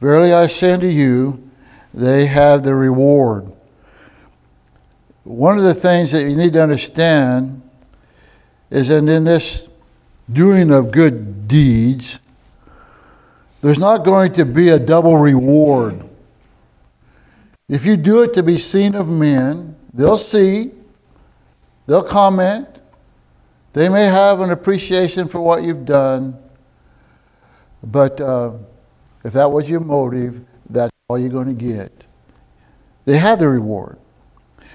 Verily 0.00 0.32
I 0.32 0.46
say 0.46 0.72
unto 0.72 0.86
you, 0.86 1.50
they 1.92 2.26
have 2.26 2.62
the 2.62 2.74
reward. 2.74 3.52
One 5.24 5.58
of 5.58 5.64
the 5.64 5.74
things 5.74 6.12
that 6.12 6.22
you 6.22 6.36
need 6.36 6.52
to 6.52 6.62
understand 6.62 7.61
is 8.72 8.88
that 8.88 9.06
in 9.06 9.24
this 9.24 9.68
doing 10.32 10.70
of 10.70 10.90
good 10.90 11.46
deeds, 11.46 12.20
there's 13.60 13.78
not 13.78 13.98
going 13.98 14.32
to 14.32 14.46
be 14.46 14.70
a 14.70 14.78
double 14.78 15.18
reward. 15.18 16.02
If 17.68 17.84
you 17.84 17.98
do 17.98 18.22
it 18.22 18.32
to 18.32 18.42
be 18.42 18.56
seen 18.56 18.94
of 18.94 19.10
men, 19.10 19.76
they'll 19.92 20.16
see, 20.16 20.70
they'll 21.86 22.02
comment, 22.02 22.66
they 23.74 23.90
may 23.90 24.06
have 24.06 24.40
an 24.40 24.50
appreciation 24.50 25.28
for 25.28 25.42
what 25.42 25.62
you've 25.64 25.84
done, 25.84 26.38
But 27.82 28.20
uh, 28.22 28.52
if 29.22 29.34
that 29.34 29.52
was 29.52 29.68
your 29.68 29.80
motive, 29.80 30.40
that's 30.70 30.92
all 31.08 31.18
you're 31.18 31.28
going 31.28 31.48
to 31.48 31.52
get. 31.52 32.06
They 33.04 33.18
have 33.18 33.38
the 33.38 33.48
reward. 33.48 33.98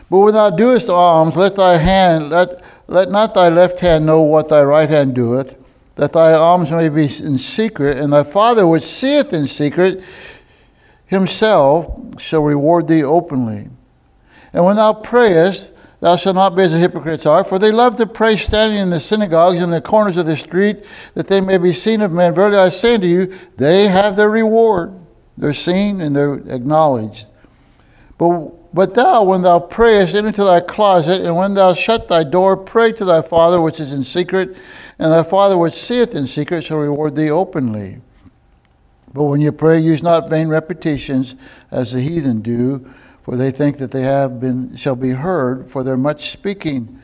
But 0.10 0.20
when 0.20 0.34
thou 0.34 0.52
doest 0.52 0.90
alms, 0.90 1.36
let 1.36 1.56
thy 1.56 1.78
hand, 1.78 2.30
let, 2.30 2.62
let 2.88 3.12
not 3.12 3.34
thy 3.34 3.50
left 3.50 3.80
hand 3.82 4.06
know 4.06 4.22
what 4.22 4.50
thy 4.50 4.64
right 4.64 4.90
hand 4.90 5.16
doeth, 5.16 5.56
that 5.96 6.14
thy 6.14 6.34
alms 6.34 6.72
may 6.72 6.90
be 6.90 7.04
in 7.04 7.38
secret, 7.38 7.98
and 7.98 8.14
thy 8.14 8.24
Father 8.24 8.66
which 8.66 8.84
seeth 8.84 9.34
in 9.34 9.46
secret 9.48 10.02
himself 11.06 12.20
shall 12.20 12.44
reward 12.44 12.88
thee 12.88 13.04
openly. 13.04 13.70
And 14.54 14.64
when 14.64 14.76
thou 14.78 14.94
prayest, 14.94 15.74
thou 16.00 16.16
shalt 16.16 16.36
not 16.36 16.56
be 16.56 16.64
as 16.64 16.72
the 16.72 16.78
hypocrites 16.78 17.26
are, 17.26 17.44
for 17.44 17.60
they 17.60 17.72
love 17.72 17.96
to 17.96 18.06
pray 18.06 18.38
standing 18.38 18.80
in 18.80 18.90
the 18.90 19.00
synagogues 19.00 19.62
and 19.62 19.74
the 19.74 19.82
corners 19.82 20.18
of 20.18 20.26
the 20.26 20.38
street, 20.38 20.86
that 21.14 21.28
they 21.28 21.42
may 21.42 21.58
be 21.58 21.74
seen 21.74 22.02
of 22.02 22.14
men. 22.14 22.34
Verily 22.34 22.58
I 22.58 22.70
say 22.70 22.96
unto 22.96 23.08
you, 23.08 23.34
they 23.58 23.88
have 23.88 24.16
their 24.16 24.30
reward. 24.30 24.94
They're 25.38 25.54
seen 25.54 26.02
and 26.02 26.16
they're 26.16 26.36
acknowledged. 26.36 27.30
But 28.18 28.74
but 28.74 28.94
thou, 28.94 29.24
when 29.24 29.42
thou 29.42 29.60
prayest, 29.60 30.14
enter 30.14 30.28
into 30.28 30.44
thy 30.44 30.60
closet, 30.60 31.22
and 31.22 31.36
when 31.36 31.54
thou 31.54 31.74
shut 31.74 32.08
thy 32.08 32.24
door, 32.24 32.58
pray 32.58 32.92
to 32.92 33.06
thy 33.06 33.22
Father 33.22 33.62
which 33.62 33.80
is 33.80 33.94
in 33.94 34.04
secret, 34.04 34.56
and 35.00 35.12
thy 35.12 35.24
Father 35.24 35.58
which 35.58 35.74
seeth 35.74 36.14
in 36.14 36.28
secret 36.28 36.64
shall 36.64 36.78
reward 36.78 37.16
thee 37.16 37.32
openly. 37.32 38.02
But 39.14 39.24
when 39.24 39.42
you 39.42 39.52
pray, 39.52 39.80
use 39.80 40.04
not 40.04 40.30
vain 40.30 40.48
repetitions 40.50 41.36
as 41.72 41.94
the 41.94 42.02
heathen 42.02 42.42
do, 42.42 42.88
for 43.24 43.36
they 43.36 43.52
think 43.52 43.78
that 43.78 43.92
they 43.92 44.04
have 44.04 44.40
been 44.40 44.76
shall 44.76 44.96
be 44.96 45.12
heard 45.12 45.70
for 45.72 45.84
their 45.84 45.98
much 45.98 46.30
speaking. 46.30 47.00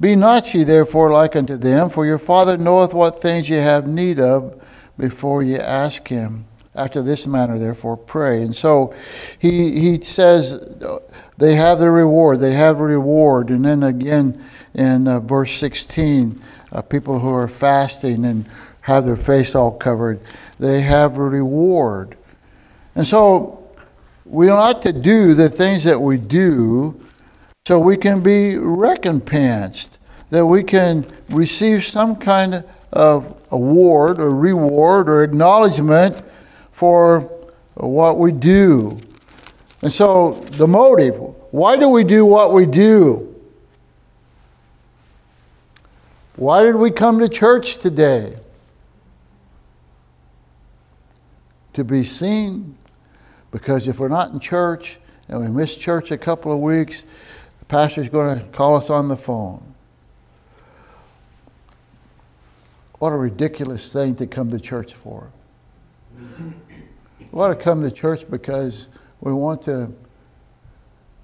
Be 0.00 0.16
not 0.16 0.54
ye 0.54 0.64
therefore 0.64 1.12
like 1.12 1.36
unto 1.36 1.56
them, 1.56 1.90
for 1.90 2.06
your 2.06 2.18
Father 2.18 2.56
knoweth 2.56 2.94
what 2.94 3.20
things 3.20 3.50
ye 3.50 3.56
have 3.58 3.86
need 3.86 4.18
of 4.18 4.60
before 4.96 5.42
ye 5.42 5.56
ask 5.56 6.08
him. 6.08 6.46
After 6.74 7.02
this 7.02 7.26
manner, 7.26 7.58
therefore, 7.58 7.98
pray. 7.98 8.42
And 8.42 8.56
so 8.56 8.94
he, 9.38 9.78
he 9.78 10.00
says 10.00 10.74
they 11.36 11.54
have 11.54 11.78
the 11.78 11.90
reward. 11.90 12.40
They 12.40 12.54
have 12.54 12.80
a 12.80 12.84
reward. 12.84 13.50
And 13.50 13.64
then 13.64 13.82
again 13.82 14.42
in 14.74 15.06
uh, 15.06 15.20
verse 15.20 15.52
16, 15.52 16.40
uh, 16.72 16.82
people 16.82 17.18
who 17.18 17.32
are 17.34 17.48
fasting 17.48 18.24
and 18.24 18.46
have 18.82 19.04
their 19.04 19.16
face 19.16 19.54
all 19.54 19.72
covered, 19.72 20.20
they 20.58 20.80
have 20.80 21.18
a 21.18 21.22
reward. 21.22 22.16
And 22.94 23.06
so 23.06 23.70
we 24.24 24.48
ought 24.48 24.80
to 24.82 24.92
do 24.92 25.34
the 25.34 25.50
things 25.50 25.84
that 25.84 26.00
we 26.00 26.16
do 26.16 26.98
so 27.66 27.78
we 27.78 27.96
can 27.96 28.22
be 28.22 28.56
recompensed, 28.56 29.98
that 30.30 30.46
we 30.46 30.62
can 30.64 31.06
receive 31.28 31.84
some 31.84 32.16
kind 32.16 32.64
of 32.92 33.44
award 33.50 34.18
or 34.18 34.30
reward 34.30 35.08
or 35.08 35.22
acknowledgement 35.22 36.22
for 36.82 37.20
what 37.74 38.18
we 38.18 38.32
do. 38.32 38.98
And 39.82 39.92
so, 39.92 40.32
the 40.50 40.66
motive 40.66 41.14
why 41.52 41.76
do 41.76 41.88
we 41.88 42.02
do 42.02 42.26
what 42.26 42.52
we 42.52 42.66
do? 42.66 43.40
Why 46.34 46.64
did 46.64 46.74
we 46.74 46.90
come 46.90 47.20
to 47.20 47.28
church 47.28 47.78
today? 47.78 48.36
To 51.74 51.84
be 51.84 52.02
seen. 52.02 52.76
Because 53.52 53.86
if 53.86 54.00
we're 54.00 54.08
not 54.08 54.32
in 54.32 54.40
church 54.40 54.98
and 55.28 55.38
we 55.38 55.46
miss 55.46 55.76
church 55.76 56.10
a 56.10 56.18
couple 56.18 56.52
of 56.52 56.58
weeks, 56.58 57.04
the 57.60 57.64
pastor's 57.66 58.08
going 58.08 58.40
to 58.40 58.44
call 58.46 58.74
us 58.74 58.90
on 58.90 59.06
the 59.06 59.14
phone. 59.14 59.62
What 62.98 63.12
a 63.12 63.16
ridiculous 63.16 63.92
thing 63.92 64.16
to 64.16 64.26
come 64.26 64.50
to 64.50 64.58
church 64.58 64.94
for. 64.94 65.30
We 67.32 67.40
ought 67.40 67.48
to 67.48 67.54
come 67.54 67.82
to 67.82 67.90
church 67.90 68.30
because 68.30 68.90
we 69.22 69.32
want 69.32 69.62
to 69.62 69.90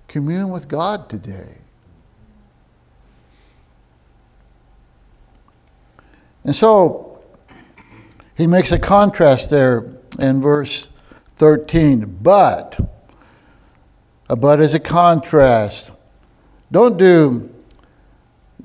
commune 0.08 0.48
with 0.48 0.66
God 0.66 1.10
today. 1.10 1.58
And 6.44 6.56
so 6.56 7.22
he 8.38 8.46
makes 8.46 8.72
a 8.72 8.78
contrast 8.78 9.50
there 9.50 9.92
in 10.18 10.40
verse 10.40 10.88
13. 11.36 12.18
But, 12.22 12.80
a 14.30 14.36
but 14.36 14.60
is 14.60 14.72
a 14.72 14.80
contrast. 14.80 15.90
Don't 16.72 16.96
do, 16.96 17.54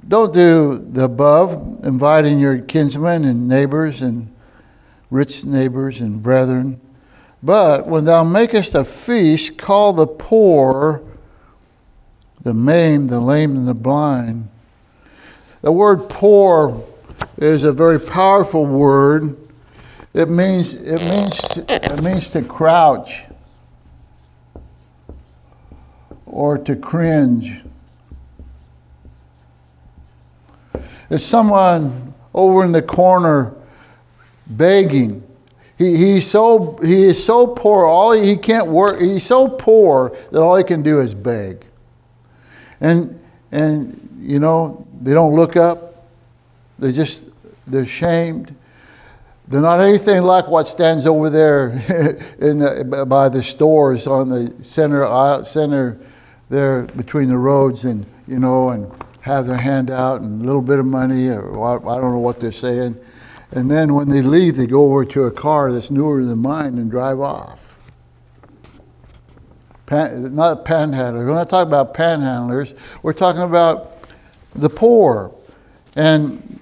don't 0.07 0.33
do 0.33 0.77
the 0.77 1.03
above, 1.03 1.81
inviting 1.83 2.39
your 2.39 2.59
kinsmen 2.59 3.25
and 3.25 3.49
neighbors 3.49 4.01
and 4.01 4.33
rich 5.11 5.43
neighbors 5.43 5.99
and 5.99 6.23
brethren 6.23 6.79
but 7.43 7.85
when 7.87 8.05
thou 8.05 8.23
makest 8.23 8.73
a 8.73 8.85
feast, 8.85 9.57
call 9.57 9.91
the 9.91 10.07
poor, 10.07 11.03
the 12.41 12.53
maimed, 12.53 13.09
the 13.09 13.19
lame, 13.19 13.57
and 13.57 13.67
the 13.67 13.73
blind. 13.73 14.47
The 15.61 15.71
word 15.73 16.07
poor 16.07 16.81
is 17.37 17.63
a 17.63 17.73
very 17.73 17.99
powerful 17.99 18.65
word. 18.65 19.37
It 20.13 20.29
means, 20.29 20.73
it 20.73 21.01
means, 21.09 21.57
it 21.57 22.01
means 22.01 22.31
to 22.31 22.43
crouch 22.43 23.25
or 26.25 26.57
to 26.57 26.77
cringe. 26.77 27.61
It's 31.09 31.25
someone 31.25 32.13
over 32.33 32.63
in 32.63 32.71
the 32.71 32.81
corner 32.81 33.53
begging 34.47 35.22
he, 35.83 35.97
he's 35.97 36.29
so, 36.29 36.77
he 36.83 37.03
is 37.03 37.23
so 37.23 37.47
poor, 37.47 37.85
all 37.85 38.11
he, 38.11 38.29
he 38.29 38.37
can't 38.37 38.67
work, 38.67 39.01
he's 39.01 39.25
so 39.25 39.47
poor 39.47 40.15
that 40.31 40.41
all 40.41 40.55
he 40.55 40.63
can 40.63 40.81
do 40.81 40.99
is 40.99 41.13
beg. 41.13 41.65
And, 42.81 43.19
and 43.51 44.17
you 44.19 44.39
know, 44.39 44.87
they 45.01 45.13
don't 45.13 45.35
look 45.35 45.55
up. 45.55 46.07
They 46.79 46.91
just, 46.91 47.25
they're 47.67 47.85
shamed. 47.85 48.55
They're 49.47 49.61
not 49.61 49.79
anything 49.79 50.23
like 50.23 50.47
what 50.47 50.67
stands 50.67 51.05
over 51.05 51.29
there 51.29 51.69
in 52.39 52.59
the, 52.59 53.05
by 53.07 53.29
the 53.29 53.43
stores 53.43 54.07
on 54.07 54.29
the 54.29 54.53
center, 54.63 55.43
center 55.43 55.99
there 56.49 56.83
between 56.83 57.29
the 57.29 57.37
roads 57.37 57.85
and, 57.85 58.05
you 58.27 58.39
know, 58.39 58.69
and 58.69 58.91
have 59.21 59.47
their 59.47 59.57
hand 59.57 59.91
out 59.91 60.21
and 60.21 60.41
a 60.41 60.45
little 60.45 60.61
bit 60.61 60.79
of 60.79 60.85
money, 60.85 61.29
or 61.29 61.89
I 61.89 61.99
don't 61.99 62.11
know 62.11 62.19
what 62.19 62.39
they're 62.39 62.51
saying. 62.51 62.97
And 63.55 63.69
then 63.69 63.93
when 63.93 64.09
they 64.09 64.23
leave, 64.23 64.57
they 64.57 64.65
go 64.65 64.85
over 64.85 65.05
to 65.05 65.25
a 65.25 65.31
car 65.31 65.71
that's 65.71 65.91
newer 65.91 66.25
than 66.25 66.39
mine 66.39 66.79
and 66.79 66.89
drive 66.89 67.19
off. 67.19 67.77
Pan, 69.85 70.33
not 70.33 70.59
a 70.59 70.63
panhandlers. 70.63 71.27
We're 71.27 71.35
not 71.35 71.49
talking 71.49 71.67
about 71.67 71.93
panhandlers. 71.93 72.75
We're 73.03 73.13
talking 73.13 73.43
about 73.43 74.07
the 74.55 74.69
poor. 74.69 75.35
And 75.95 76.59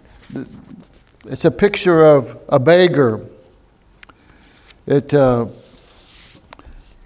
it's 1.25 1.45
a 1.45 1.51
picture 1.51 2.03
of 2.03 2.37
a 2.49 2.59
beggar. 2.59 3.25
It, 4.85 5.13
uh, 5.13 5.45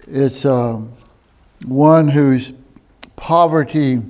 it's 0.08 0.44
uh, 0.44 0.80
one 1.64 2.08
whose 2.08 2.52
poverty 3.14 4.02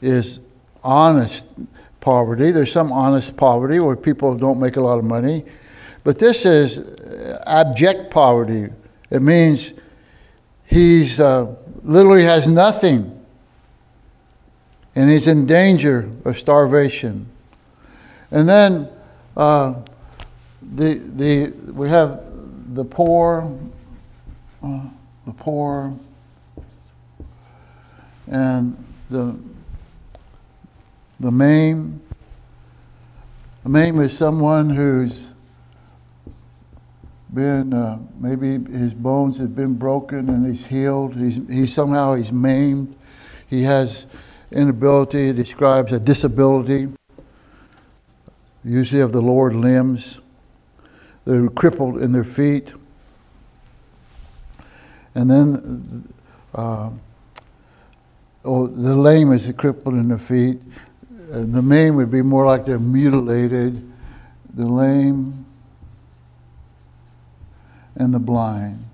is 0.00 0.40
honest 0.82 1.54
poverty. 2.02 2.50
There's 2.50 2.70
some 2.70 2.92
honest 2.92 3.34
poverty 3.38 3.80
where 3.80 3.96
people 3.96 4.34
don't 4.36 4.60
make 4.60 4.76
a 4.76 4.82
lot 4.82 4.98
of 4.98 5.04
money. 5.04 5.46
But 6.04 6.18
this 6.18 6.44
is 6.44 7.00
abject 7.46 8.10
poverty. 8.10 8.68
It 9.08 9.22
means 9.22 9.72
he's 10.66 11.18
uh, 11.18 11.54
literally 11.82 12.24
has 12.24 12.46
nothing 12.46 13.24
and 14.94 15.08
he's 15.08 15.26
in 15.26 15.46
danger 15.46 16.10
of 16.24 16.38
starvation. 16.38 17.26
And 18.30 18.48
then 18.48 18.88
uh, 19.36 19.74
the, 20.60 20.94
the, 20.94 21.50
we 21.72 21.88
have 21.88 22.26
the 22.74 22.84
poor, 22.84 23.58
uh, 24.62 24.80
the 25.24 25.32
poor, 25.32 25.94
and 28.26 28.76
the 29.08 29.38
the 31.22 31.30
maim. 31.30 32.02
The 33.62 33.68
maim 33.68 34.00
is 34.00 34.16
someone 34.18 34.70
who's 34.70 35.30
been 37.32 37.72
uh, 37.72 38.00
maybe 38.18 38.58
his 38.72 38.92
bones 38.92 39.38
have 39.38 39.54
been 39.54 39.74
broken 39.74 40.28
and 40.28 40.44
he's 40.44 40.66
healed. 40.66 41.14
He's, 41.14 41.36
he's 41.48 41.72
somehow 41.72 42.16
he's 42.16 42.32
maimed. 42.32 42.96
He 43.48 43.62
has 43.62 44.08
inability. 44.50 45.28
It 45.28 45.34
describes 45.34 45.92
a 45.92 46.00
disability, 46.00 46.88
usually 48.64 49.00
of 49.00 49.12
the 49.12 49.22
lower 49.22 49.52
limbs. 49.52 50.18
They're 51.24 51.48
crippled 51.48 52.02
in 52.02 52.10
their 52.10 52.24
feet. 52.24 52.74
And 55.14 55.30
then, 55.30 56.12
uh, 56.52 56.90
oh, 58.44 58.66
the 58.66 58.96
lame 58.96 59.30
is 59.30 59.52
crippled 59.56 59.94
in 59.94 60.08
their 60.08 60.18
feet 60.18 60.60
the 61.28 61.62
maim 61.62 61.96
would 61.96 62.10
be 62.10 62.22
more 62.22 62.46
like 62.46 62.66
they're 62.66 62.78
mutilated. 62.78 63.90
The 64.54 64.66
lame, 64.66 65.46
and 67.94 68.12
the 68.12 68.18
blind. 68.18 68.84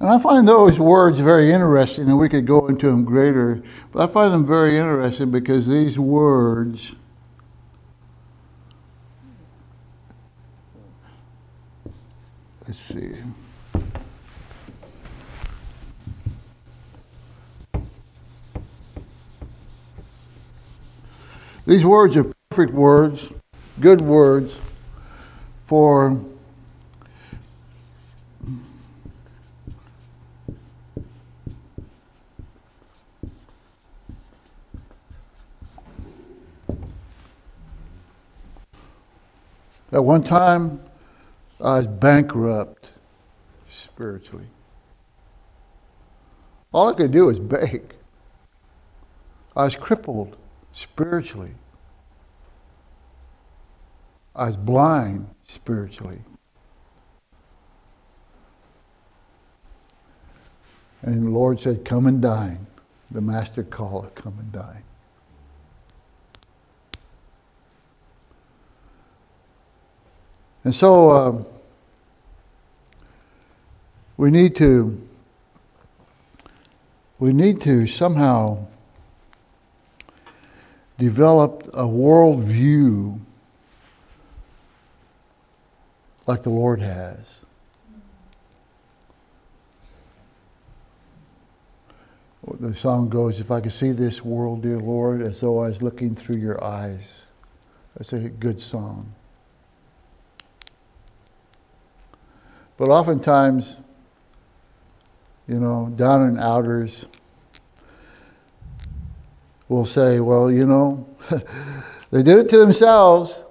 And 0.00 0.08
I 0.08 0.18
find 0.18 0.46
those 0.46 0.78
words 0.78 1.18
very 1.18 1.52
interesting, 1.52 2.08
and 2.08 2.18
we 2.18 2.28
could 2.28 2.46
go 2.46 2.68
into 2.68 2.86
them 2.86 3.04
greater, 3.04 3.62
but 3.92 4.02
I 4.02 4.12
find 4.12 4.32
them 4.32 4.46
very 4.46 4.76
interesting 4.76 5.30
because 5.30 5.66
these 5.66 5.98
words 5.98 6.94
let's 12.66 12.78
see. 12.78 13.12
These 21.68 21.84
words 21.84 22.16
are 22.16 22.24
perfect 22.48 22.72
words, 22.72 23.30
good 23.78 24.00
words 24.00 24.58
for 25.66 26.24
At 39.92 40.04
one 40.04 40.22
time, 40.22 40.80
I 41.60 41.76
was 41.76 41.86
bankrupt 41.86 42.92
spiritually. 43.66 44.46
All 46.72 46.88
I 46.88 46.94
could 46.94 47.10
do 47.10 47.26
was 47.26 47.38
beg. 47.38 47.94
I 49.54 49.64
was 49.64 49.76
crippled 49.76 50.37
spiritually. 50.78 51.50
I 54.36 54.46
was 54.46 54.56
blind 54.56 55.28
spiritually. 55.42 56.20
And 61.02 61.26
the 61.26 61.30
Lord 61.30 61.58
said, 61.58 61.84
Come 61.84 62.06
and 62.06 62.22
dine. 62.22 62.68
The 63.10 63.20
master 63.20 63.64
called, 63.64 64.14
Come 64.14 64.38
and 64.38 64.52
dine. 64.52 64.84
And 70.62 70.72
so 70.72 71.10
um, 71.10 71.46
we 74.16 74.30
need 74.30 74.54
to 74.56 75.00
we 77.18 77.32
need 77.32 77.60
to 77.62 77.88
somehow 77.88 78.68
develop 80.98 81.68
a 81.68 81.84
worldview 81.84 83.20
like 86.26 86.42
the 86.42 86.50
Lord 86.50 86.80
has. 86.80 87.46
The 92.60 92.74
song 92.74 93.08
goes, 93.08 93.40
If 93.40 93.50
I 93.50 93.60
could 93.60 93.72
see 93.72 93.92
this 93.92 94.24
world, 94.24 94.62
dear 94.62 94.78
Lord, 94.78 95.22
as 95.22 95.40
though 95.40 95.62
I 95.62 95.68
was 95.68 95.82
looking 95.82 96.14
through 96.14 96.36
your 96.36 96.62
eyes. 96.62 97.30
That's 97.94 98.12
a 98.12 98.20
good 98.20 98.60
song. 98.60 99.14
But 102.76 102.88
oftentimes, 102.88 103.80
you 105.46 105.58
know, 105.58 105.92
down 105.94 106.22
and 106.22 106.38
outers 106.38 107.06
will 109.68 109.84
say, 109.84 110.20
well, 110.20 110.50
you 110.50 110.66
know, 110.66 111.06
they 112.10 112.22
did 112.22 112.38
it 112.38 112.48
to 112.50 112.58
themselves. 112.58 113.44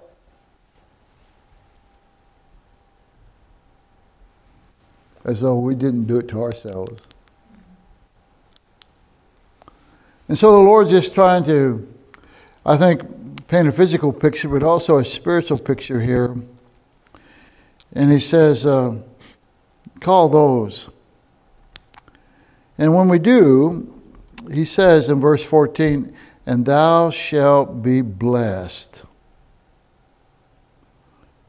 As 5.24 5.42
though 5.42 5.60
we 5.60 5.76
didn't 5.76 6.06
do 6.06 6.18
it 6.18 6.28
to 6.30 6.42
ourselves. 6.42 7.08
And 10.30 10.38
so 10.38 10.52
the 10.54 10.58
Lord's 10.58 10.90
just 10.90 11.14
trying 11.14 11.44
to, 11.46 11.88
I 12.66 12.78
think, 12.78 13.48
paint 13.48 13.68
a 13.68 13.72
physical 13.72 14.12
picture, 14.12 14.50
but 14.50 14.64
also 14.64 14.98
a 14.98 15.06
spiritual 15.06 15.58
picture 15.58 16.02
here. 16.02 16.36
And 17.94 18.12
He 18.12 18.20
says, 18.20 18.66
uh, 18.66 18.98
call 20.00 20.30
those. 20.30 20.90
And 22.78 22.94
when 22.94 23.10
we 23.10 23.20
do, 23.20 23.97
he 24.52 24.66
says 24.66 25.10
in 25.10 25.20
verse 25.20 25.44
14, 25.44 26.14
and 26.46 26.66
thou 26.66 27.10
shalt 27.10 27.82
be 27.82 28.02
blessed. 28.02 29.04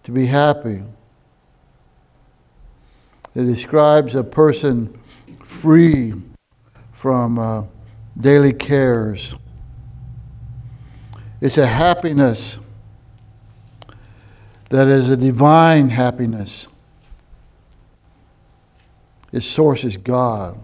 To 0.04 0.12
be 0.12 0.26
happy. 0.26 0.82
It 3.34 3.44
describes 3.44 4.14
a 4.14 4.24
person 4.24 4.98
free 5.44 6.14
from 6.92 7.38
uh, 7.38 7.64
daily 8.18 8.52
cares. 8.52 9.36
It's 11.40 11.58
a 11.58 11.66
happiness 11.66 12.58
that 14.70 14.88
is 14.88 15.10
a 15.10 15.16
divine 15.16 15.90
happiness. 15.90 16.66
Its 19.32 19.46
source 19.46 19.84
is 19.84 19.96
God. 19.96 20.58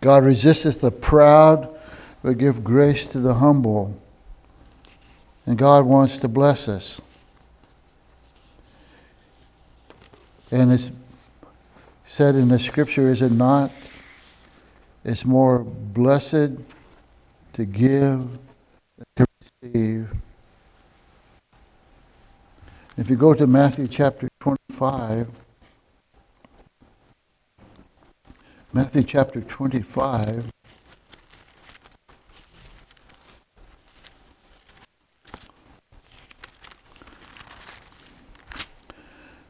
God 0.00 0.24
resisteth 0.24 0.80
the 0.80 0.90
proud, 0.90 1.68
but 2.22 2.38
give 2.38 2.62
grace 2.62 3.08
to 3.08 3.18
the 3.18 3.34
humble. 3.34 4.00
And 5.46 5.58
God 5.58 5.84
wants 5.86 6.18
to 6.20 6.28
bless 6.28 6.68
us. 6.68 7.00
And 10.50 10.72
it's 10.72 10.90
said 12.04 12.34
in 12.34 12.48
the 12.48 12.58
scripture, 12.58 13.08
is 13.08 13.22
it 13.22 13.32
not? 13.32 13.70
It's 15.04 15.24
more 15.24 15.58
blessed 15.58 16.52
to 17.52 17.64
give 17.64 18.28
than 18.96 19.06
to 19.16 19.26
receive. 19.40 20.08
If 22.96 23.10
you 23.10 23.16
go 23.16 23.34
to 23.34 23.46
Matthew 23.46 23.86
chapter 23.86 24.28
25, 24.40 25.28
Matthew 28.70 29.02
chapter 29.02 29.40
25. 29.40 30.50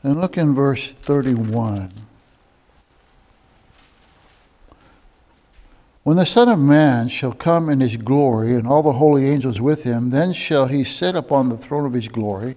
And 0.04 0.20
look 0.20 0.38
in 0.38 0.54
verse 0.54 0.92
31. 0.92 1.90
When 6.04 6.16
the 6.16 6.24
Son 6.24 6.48
of 6.48 6.61
Man 6.61 7.09
shall 7.09 7.33
come 7.33 7.68
in 7.68 7.81
his 7.81 7.96
glory, 7.96 8.54
and 8.54 8.68
all 8.68 8.85
the 8.85 8.92
holy 8.92 9.28
angels 9.28 9.61
with 9.61 9.83
him, 9.83 10.11
then 10.11 10.33
shall 10.33 10.66
he 10.66 10.85
sit 10.85 11.16
upon 11.16 11.48
the 11.48 11.59
throne 11.59 11.85
of 11.85 11.92
his 11.92 12.07
glory. 12.07 12.57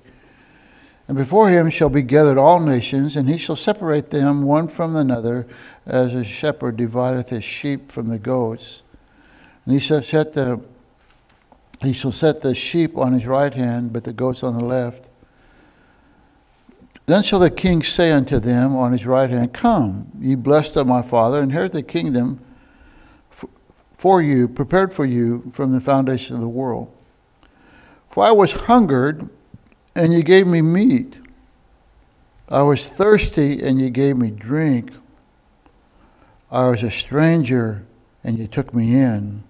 And 1.11 1.17
before 1.17 1.49
him 1.49 1.69
shall 1.69 1.89
be 1.89 2.03
gathered 2.03 2.37
all 2.37 2.61
nations, 2.61 3.17
and 3.17 3.27
he 3.27 3.37
shall 3.37 3.57
separate 3.57 4.11
them 4.11 4.43
one 4.43 4.69
from 4.69 4.95
another, 4.95 5.45
as 5.85 6.13
a 6.13 6.23
shepherd 6.23 6.77
divideth 6.77 7.31
his 7.31 7.43
sheep 7.43 7.91
from 7.91 8.07
the 8.07 8.17
goats. 8.17 8.83
And 9.65 9.73
he 9.73 9.81
shall 9.81 10.01
set 10.01 10.31
the 10.31 10.61
he 11.81 11.91
shall 11.91 12.13
set 12.13 12.39
the 12.39 12.55
sheep 12.55 12.97
on 12.97 13.11
his 13.11 13.25
right 13.25 13.53
hand, 13.53 13.91
but 13.91 14.05
the 14.05 14.13
goats 14.13 14.41
on 14.41 14.57
the 14.57 14.63
left. 14.63 15.09
Then 17.07 17.23
shall 17.23 17.39
the 17.39 17.51
king 17.51 17.83
say 17.83 18.13
unto 18.13 18.39
them 18.39 18.73
on 18.77 18.93
his 18.93 19.05
right 19.05 19.29
hand, 19.29 19.51
Come, 19.51 20.13
ye 20.17 20.35
blessed 20.35 20.77
of 20.77 20.87
my 20.87 21.01
father, 21.01 21.41
inherit 21.41 21.73
the 21.73 21.83
kingdom 21.83 22.39
for 23.97 24.21
you, 24.21 24.47
prepared 24.47 24.93
for 24.93 25.03
you 25.03 25.51
from 25.53 25.73
the 25.73 25.81
foundation 25.81 26.35
of 26.37 26.41
the 26.41 26.47
world. 26.47 26.89
For 28.07 28.23
I 28.23 28.31
was 28.31 28.53
hungered 28.53 29.29
and 29.95 30.13
you 30.13 30.23
gave 30.23 30.47
me 30.47 30.61
meat. 30.61 31.19
I 32.49 32.61
was 32.63 32.87
thirsty, 32.87 33.61
and 33.63 33.79
you 33.79 33.89
gave 33.89 34.17
me 34.17 34.29
drink. 34.29 34.91
I 36.51 36.67
was 36.67 36.83
a 36.83 36.91
stranger, 36.91 37.85
and 38.23 38.37
you 38.37 38.47
took 38.47 38.73
me 38.73 38.95
in. 38.95 39.43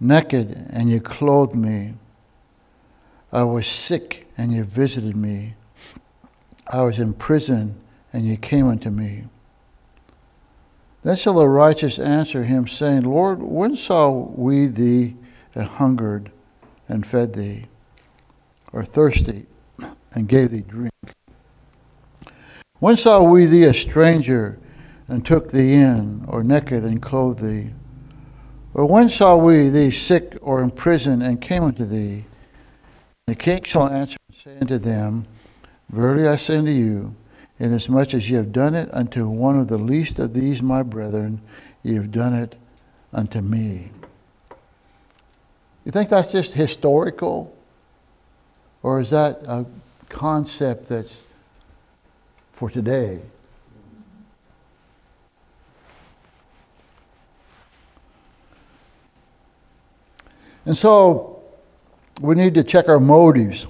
Naked, 0.00 0.68
and 0.70 0.88
you 0.88 1.00
clothed 1.00 1.56
me. 1.56 1.94
I 3.32 3.42
was 3.42 3.66
sick, 3.66 4.28
and 4.38 4.52
you 4.52 4.64
visited 4.64 5.16
me. 5.16 5.54
I 6.68 6.82
was 6.82 6.98
in 6.98 7.14
prison, 7.14 7.80
and 8.12 8.24
you 8.24 8.36
came 8.36 8.68
unto 8.68 8.90
me. 8.90 9.24
Then 11.02 11.16
shall 11.16 11.34
the 11.34 11.48
righteous 11.48 11.98
answer 11.98 12.44
him, 12.44 12.66
saying, 12.66 13.02
Lord, 13.02 13.42
when 13.42 13.76
saw 13.76 14.10
we 14.10 14.66
thee 14.66 15.16
and 15.54 15.66
hungered 15.66 16.30
and 16.88 17.06
fed 17.06 17.34
thee? 17.34 17.66
Or 18.72 18.84
thirsty, 18.84 19.46
and 20.12 20.28
gave 20.28 20.50
thee 20.50 20.60
drink? 20.60 20.92
When 22.78 22.96
saw 22.96 23.22
we 23.22 23.46
thee 23.46 23.64
a 23.64 23.74
stranger, 23.74 24.58
and 25.08 25.24
took 25.24 25.50
thee 25.50 25.74
in, 25.74 26.24
or 26.28 26.44
naked, 26.44 26.84
and 26.84 27.02
clothed 27.02 27.40
thee? 27.40 27.70
Or 28.74 28.86
when 28.86 29.08
saw 29.08 29.36
we 29.36 29.68
thee 29.68 29.90
sick 29.90 30.36
or 30.40 30.62
in 30.62 30.70
prison 30.70 31.22
and 31.22 31.40
came 31.40 31.64
unto 31.64 31.84
thee? 31.84 32.26
The 33.26 33.34
king 33.34 33.62
shall 33.64 33.88
answer 33.88 34.16
and 34.28 34.36
say 34.36 34.58
unto 34.60 34.78
them, 34.78 35.26
Verily 35.90 36.28
I 36.28 36.36
say 36.36 36.58
unto 36.58 36.70
you, 36.70 37.16
inasmuch 37.58 38.14
as 38.14 38.30
ye 38.30 38.36
have 38.36 38.52
done 38.52 38.74
it 38.74 38.88
unto 38.92 39.26
one 39.26 39.58
of 39.58 39.68
the 39.68 39.78
least 39.78 40.18
of 40.18 40.34
these 40.34 40.62
my 40.62 40.82
brethren, 40.82 41.40
ye 41.82 41.94
have 41.94 42.12
done 42.12 42.34
it 42.34 42.54
unto 43.12 43.40
me. 43.40 43.90
You 45.84 45.92
think 45.92 46.10
that's 46.10 46.30
just 46.30 46.54
historical? 46.54 47.56
Or 48.82 49.00
is 49.00 49.10
that 49.10 49.42
a 49.46 49.66
concept 50.08 50.88
that's 50.88 51.24
for 52.52 52.70
today? 52.70 53.22
And 60.64 60.76
so 60.76 61.42
we 62.20 62.34
need 62.34 62.54
to 62.54 62.62
check 62.62 62.88
our 62.88 63.00
motives. 63.00 63.66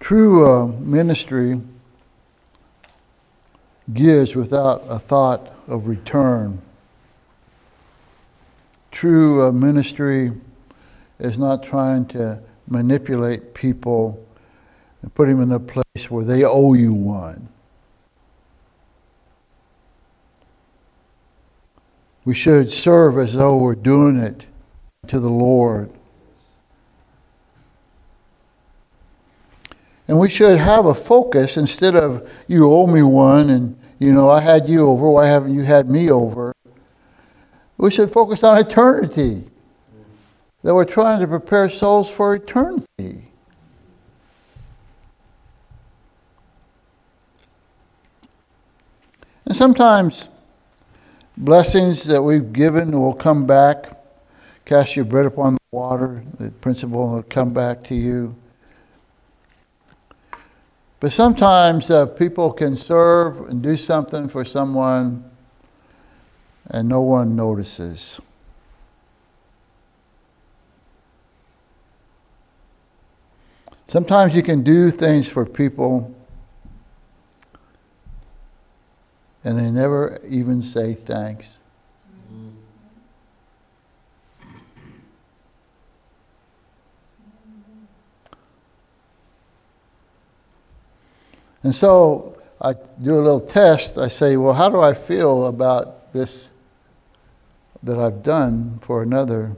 True 0.00 0.46
uh, 0.46 0.66
ministry 0.66 1.62
gives 3.92 4.36
without 4.36 4.84
a 4.86 4.98
thought 4.98 5.50
of 5.66 5.86
return. 5.86 6.60
True 8.94 9.44
uh, 9.44 9.50
ministry 9.50 10.30
is 11.18 11.36
not 11.36 11.64
trying 11.64 12.06
to 12.06 12.40
manipulate 12.68 13.52
people 13.52 14.24
and 15.02 15.12
put 15.12 15.26
them 15.26 15.42
in 15.42 15.50
a 15.50 15.58
place 15.58 16.08
where 16.08 16.24
they 16.24 16.44
owe 16.44 16.74
you 16.74 16.94
one. 16.94 17.48
We 22.24 22.36
should 22.36 22.70
serve 22.70 23.18
as 23.18 23.34
though 23.34 23.56
we're 23.56 23.74
doing 23.74 24.16
it 24.16 24.46
to 25.08 25.18
the 25.18 25.28
Lord. 25.28 25.90
And 30.06 30.20
we 30.20 30.30
should 30.30 30.56
have 30.56 30.86
a 30.86 30.94
focus 30.94 31.56
instead 31.56 31.96
of, 31.96 32.30
you 32.46 32.70
owe 32.72 32.86
me 32.86 33.02
one, 33.02 33.50
and, 33.50 33.76
you 33.98 34.12
know, 34.12 34.30
I 34.30 34.40
had 34.40 34.68
you 34.68 34.86
over, 34.86 35.10
why 35.10 35.26
haven't 35.26 35.52
you 35.52 35.62
had 35.62 35.90
me 35.90 36.12
over? 36.12 36.54
We 37.76 37.90
should 37.90 38.10
focus 38.10 38.44
on 38.44 38.58
eternity. 38.58 39.44
That 40.62 40.74
we're 40.74 40.84
trying 40.84 41.20
to 41.20 41.26
prepare 41.26 41.68
souls 41.68 42.08
for 42.08 42.34
eternity. 42.34 43.28
And 49.44 49.54
sometimes 49.54 50.30
blessings 51.36 52.04
that 52.04 52.22
we've 52.22 52.52
given 52.52 52.98
will 52.98 53.12
come 53.12 53.46
back. 53.46 54.00
Cast 54.64 54.96
your 54.96 55.04
bread 55.04 55.26
upon 55.26 55.54
the 55.54 55.60
water, 55.70 56.24
the 56.38 56.50
principle 56.50 57.08
will 57.08 57.22
come 57.22 57.52
back 57.52 57.84
to 57.84 57.94
you. 57.94 58.34
But 61.00 61.12
sometimes 61.12 61.90
uh, 61.90 62.06
people 62.06 62.50
can 62.50 62.76
serve 62.76 63.50
and 63.50 63.62
do 63.62 63.76
something 63.76 64.26
for 64.26 64.46
someone 64.46 65.30
and 66.66 66.88
no 66.88 67.00
one 67.00 67.36
notices. 67.36 68.20
Sometimes 73.88 74.34
you 74.34 74.42
can 74.42 74.62
do 74.62 74.90
things 74.90 75.28
for 75.28 75.46
people 75.46 76.14
and 79.44 79.58
they 79.58 79.70
never 79.70 80.20
even 80.26 80.62
say 80.62 80.94
thanks. 80.94 81.60
And 91.62 91.74
so 91.74 92.38
I 92.60 92.72
do 92.72 93.14
a 93.14 93.22
little 93.22 93.40
test. 93.40 93.96
I 93.96 94.08
say, 94.08 94.36
well, 94.36 94.54
how 94.54 94.68
do 94.68 94.80
I 94.80 94.92
feel 94.92 95.46
about 95.46 96.12
this 96.12 96.50
that 97.84 97.98
I've 97.98 98.22
done 98.22 98.78
for 98.80 99.02
another? 99.02 99.56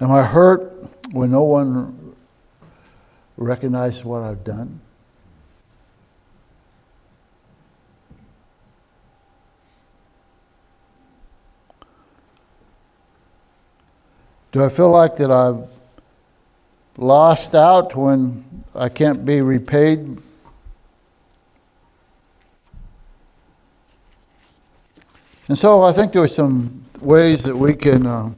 Am 0.00 0.12
I 0.12 0.22
hurt 0.22 0.72
when 1.10 1.30
no 1.30 1.42
one 1.42 2.14
recognizes 3.36 4.04
what 4.04 4.22
I've 4.22 4.44
done? 4.44 4.80
Do 14.52 14.64
I 14.64 14.68
feel 14.68 14.90
like 14.90 15.16
that 15.16 15.30
I've 15.30 15.68
lost 16.96 17.54
out 17.54 17.94
when 17.94 18.64
I 18.74 18.88
can't 18.88 19.24
be 19.24 19.40
repaid? 19.40 20.22
And 25.48 25.58
so 25.58 25.82
I 25.82 25.92
think 25.92 26.12
there 26.12 26.22
are 26.22 26.28
some 26.28 26.84
ways 27.00 27.42
that 27.44 27.56
we 27.56 27.74
can. 27.74 28.06
Uh, 28.06 28.32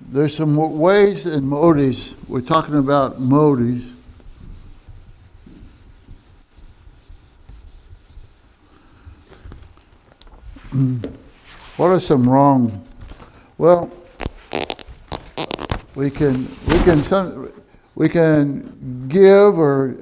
there's 0.00 0.36
some 0.36 0.56
ways 0.56 1.26
and 1.26 1.48
motives. 1.48 2.14
We're 2.28 2.40
talking 2.40 2.76
about 2.76 3.20
motives. 3.20 3.94
what 11.76 11.88
are 11.88 11.98
some 11.98 12.28
wrong 12.28 12.86
well, 13.60 13.90
we 15.94 16.08
can 16.08 16.48
we 16.66 16.78
can 16.78 16.96
some, 16.96 17.52
we 17.94 18.08
can 18.08 19.06
give 19.06 19.58
or 19.58 19.96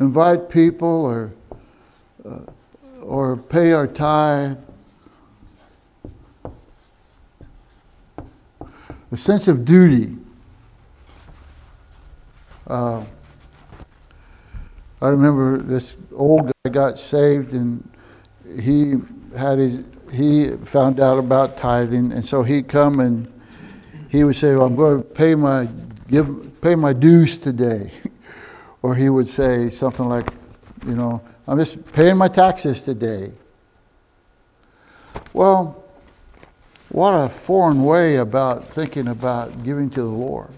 invite 0.00 0.48
people 0.50 1.04
or 1.04 1.32
uh, 2.28 2.40
or 3.02 3.36
pay 3.36 3.72
our 3.72 3.86
tithe. 3.86 4.58
A 9.10 9.16
sense 9.16 9.48
of 9.48 9.64
duty. 9.64 10.16
Uh, 12.66 13.04
I 15.02 15.08
remember 15.08 15.58
this 15.58 15.94
old 16.14 16.46
guy 16.46 16.70
got 16.70 16.98
saved 16.98 17.52
and 17.52 17.86
he 18.60 18.94
had 19.36 19.58
his 19.58 19.84
he 20.12 20.48
found 20.48 21.00
out 21.00 21.18
about 21.18 21.56
tithing, 21.56 22.12
and 22.12 22.24
so 22.24 22.42
he'd 22.42 22.68
come 22.68 23.00
and 23.00 23.32
he 24.10 24.24
would 24.24 24.36
say, 24.36 24.54
well, 24.54 24.66
"I'm 24.66 24.76
going 24.76 25.02
to 25.02 25.08
pay 25.08 25.34
my 25.34 25.68
give 26.08 26.60
pay 26.60 26.74
my 26.74 26.92
dues 26.92 27.38
today," 27.38 27.92
or 28.82 28.94
he 28.94 29.08
would 29.08 29.26
say 29.26 29.70
something 29.70 30.06
like, 30.06 30.30
"You 30.86 30.94
know, 30.94 31.22
I'm 31.46 31.58
just 31.58 31.92
paying 31.92 32.16
my 32.16 32.28
taxes 32.28 32.84
today." 32.84 33.32
Well, 35.32 35.82
what 36.88 37.12
a 37.12 37.28
foreign 37.28 37.84
way 37.84 38.16
about 38.16 38.68
thinking 38.68 39.08
about 39.08 39.64
giving 39.64 39.88
to 39.90 40.00
the 40.00 40.06
Lord. 40.06 40.50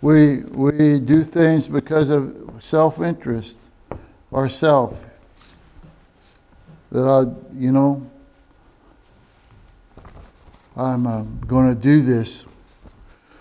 We, 0.00 0.38
we 0.40 1.00
do 1.00 1.22
things 1.22 1.68
because 1.68 2.10
of 2.10 2.56
self 2.60 3.00
interest 3.00 3.58
ourself 4.32 5.04
that 6.90 7.02
I, 7.02 7.54
you 7.54 7.72
know, 7.72 8.10
I'm 10.76 11.06
uh, 11.06 11.22
going 11.46 11.74
to 11.74 11.80
do 11.80 12.00
this 12.02 12.46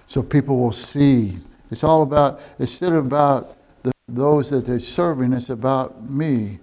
so 0.08 0.24
people 0.24 0.58
will 0.60 0.72
see. 0.72 1.38
It's 1.74 1.84
all 1.84 2.04
about, 2.04 2.40
instead 2.60 2.94
of 2.94 3.04
about 3.08 3.58
the, 3.82 3.92
those 4.08 4.52
that 4.52 4.68
they're 4.68 4.78
serving, 4.78 5.34
it's 5.34 5.50
about 5.50 6.08
me. 6.08 6.60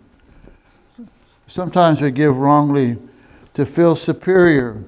Sometimes 1.48 2.00
we 2.00 2.12
give 2.12 2.38
wrongly 2.38 2.96
to 3.54 3.66
feel 3.66 3.96
superior. 3.96 4.84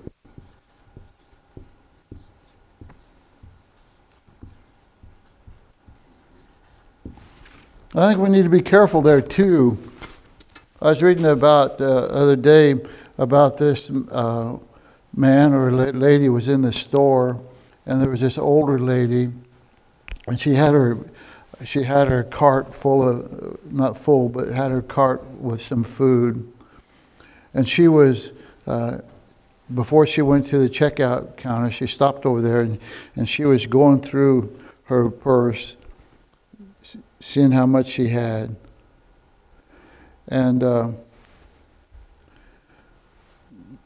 I 7.96 8.08
think 8.08 8.20
we 8.20 8.28
need 8.28 8.44
to 8.44 8.48
be 8.48 8.62
careful 8.62 9.02
there 9.02 9.20
too. 9.20 9.76
I 10.80 10.90
was 10.90 11.02
reading 11.02 11.26
about 11.26 11.80
uh, 11.80 11.84
other 11.84 12.36
day 12.36 12.76
about 13.18 13.58
this 13.58 13.90
uh, 13.90 14.56
man 15.16 15.52
or 15.52 15.72
lady 15.72 16.28
was 16.28 16.48
in 16.48 16.62
the 16.62 16.72
store, 16.72 17.40
and 17.86 18.00
there 18.00 18.08
was 18.08 18.20
this 18.20 18.38
older 18.38 18.78
lady, 18.78 19.32
and 20.26 20.38
she 20.38 20.54
had 20.54 20.74
her 20.74 20.98
she 21.64 21.84
had 21.84 22.08
her 22.08 22.24
cart 22.24 22.74
full 22.74 23.08
of 23.08 23.72
not 23.72 23.96
full, 23.96 24.28
but 24.28 24.48
had 24.48 24.70
her 24.70 24.82
cart 24.82 25.24
with 25.32 25.60
some 25.60 25.84
food, 25.84 26.50
and 27.54 27.68
she 27.68 27.86
was 27.88 28.32
uh, 28.66 28.98
before 29.74 30.06
she 30.06 30.22
went 30.22 30.46
to 30.46 30.58
the 30.58 30.68
checkout 30.68 31.36
counter, 31.36 31.70
she 31.70 31.86
stopped 31.86 32.26
over 32.26 32.42
there 32.42 32.60
and, 32.60 32.78
and 33.16 33.28
she 33.28 33.44
was 33.44 33.66
going 33.66 34.00
through 34.00 34.56
her 34.84 35.08
purse, 35.10 35.76
seeing 37.20 37.52
how 37.52 37.66
much 37.66 37.86
she 37.86 38.08
had. 38.08 38.54
And 40.28 40.62
uh, 40.62 40.90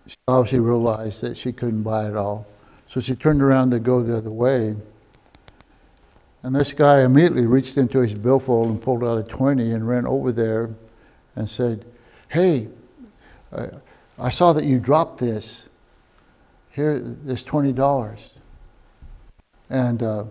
she 0.06 0.16
obviously 0.28 0.60
realized 0.60 1.22
that 1.22 1.36
she 1.36 1.52
couldn't 1.52 1.82
buy 1.82 2.08
it 2.08 2.16
all. 2.16 2.46
So 2.86 3.00
she 3.00 3.14
turned 3.14 3.42
around 3.42 3.70
to 3.70 3.78
go 3.78 4.02
the 4.02 4.16
other 4.16 4.30
way. 4.30 4.76
And 6.46 6.54
this 6.54 6.72
guy 6.72 7.00
immediately 7.00 7.44
reached 7.44 7.76
into 7.76 7.98
his 7.98 8.14
billfold 8.14 8.68
and 8.68 8.80
pulled 8.80 9.02
out 9.02 9.18
a 9.18 9.24
20 9.24 9.72
and 9.72 9.88
ran 9.88 10.06
over 10.06 10.30
there 10.30 10.70
and 11.34 11.50
said, 11.50 11.84
Hey, 12.28 12.68
I 14.16 14.30
saw 14.30 14.52
that 14.52 14.64
you 14.64 14.78
dropped 14.78 15.18
this. 15.18 15.68
Here, 16.70 17.00
this 17.00 17.44
$20. 17.44 18.36
And 19.70 20.00
uh, 20.04 20.26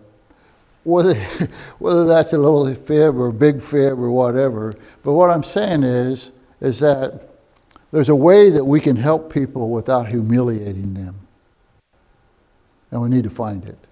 whether, 0.86 1.16
whether 1.80 2.06
that's 2.06 2.32
a 2.32 2.38
little 2.38 2.74
fib 2.74 3.18
or 3.18 3.28
a 3.28 3.34
big 3.34 3.62
fib 3.62 4.00
or 4.00 4.10
whatever, 4.10 4.72
but 5.04 5.12
what 5.16 5.30
I'm 5.30 5.44
saying 5.44 5.84
is, 5.84 6.32
is 6.62 6.80
that 6.80 7.28
there's 7.92 8.08
a 8.08 8.16
way 8.16 8.52
that 8.52 8.64
we 8.64 8.80
can 8.80 8.96
help 8.96 9.34
people 9.34 9.70
without 9.70 10.08
humiliating 10.08 10.94
them. 10.94 11.28
And 12.90 13.02
we 13.02 13.10
need 13.10 13.26
to 13.26 13.30
find 13.30 13.66
it. 13.66 13.85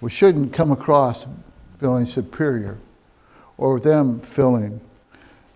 We 0.00 0.10
shouldn't 0.10 0.52
come 0.52 0.70
across 0.70 1.26
feeling 1.78 2.06
superior 2.06 2.78
or 3.58 3.80
them 3.80 4.20
feeling 4.20 4.80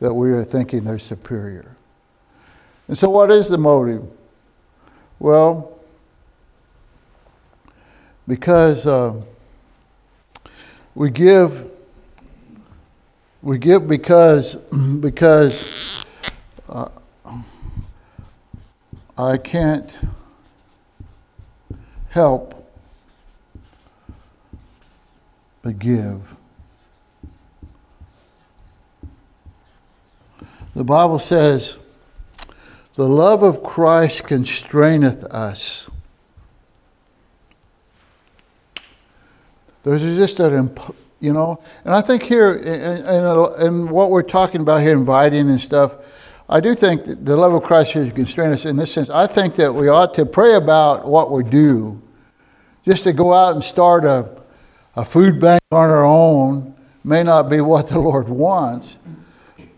that 0.01 0.15
we 0.15 0.33
are 0.33 0.45
thinking 0.45 0.85
they're 0.85 0.99
superior. 0.99 1.77
And 2.89 2.97
so, 2.97 3.09
what 3.11 3.31
is 3.31 3.49
the 3.49 3.59
motive? 3.59 4.05
Well, 5.19 5.79
because 8.27 8.87
uh, 8.87 9.21
we 10.95 11.11
give, 11.11 11.71
we 13.43 13.59
give 13.59 13.87
because 13.87 14.57
because 15.01 16.05
uh, 16.69 16.89
I 19.19 19.37
can't 19.37 19.99
help 22.09 22.60
but 25.63 25.79
give. 25.79 26.37
The 30.75 30.85
Bible 30.85 31.19
says, 31.19 31.79
the 32.95 33.09
love 33.09 33.43
of 33.43 33.63
Christ 33.63 34.25
constraineth 34.25 35.25
us. 35.25 35.91
There's 39.83 40.03
just 40.03 40.41
an, 40.41 40.77
you 41.21 41.33
know, 41.33 41.63
and 41.85 41.95
I 41.95 42.01
think 42.01 42.23
here, 42.23 42.55
in, 42.55 43.89
what 43.89 44.11
we're 44.11 44.23
talking 44.23 44.61
about 44.61 44.83
here, 44.83 44.93
inviting 44.93 45.49
and 45.49 45.61
stuff, 45.61 45.97
I 46.49 46.61
do 46.61 46.75
think 46.75 47.05
the 47.05 47.37
love 47.37 47.55
of 47.55 47.63
Christ 47.63 47.93
should 47.93 48.15
constrain 48.15 48.53
us 48.53 48.67
in 48.67 48.77
this 48.77 48.93
sense. 48.93 49.09
I 49.09 49.27
think 49.27 49.55
that 49.55 49.75
we 49.75 49.89
ought 49.89 50.15
to 50.15 50.27
pray 50.27 50.55
about 50.55 51.07
what 51.07 51.31
we 51.31 51.43
do. 51.45 52.03
Just 52.85 53.05
to 53.05 53.13
go 53.13 53.33
out 53.33 53.55
and 53.55 53.63
start 53.63 54.05
a, 54.05 54.40
a 55.01 55.05
food 55.05 55.41
bank 55.41 55.63
on 55.73 55.89
our 55.89 56.05
own 56.05 56.75
may 57.05 57.23
not 57.23 57.49
be 57.49 57.61
what 57.63 57.87
the 57.87 57.99
Lord 57.99 58.29
wants. 58.29 58.99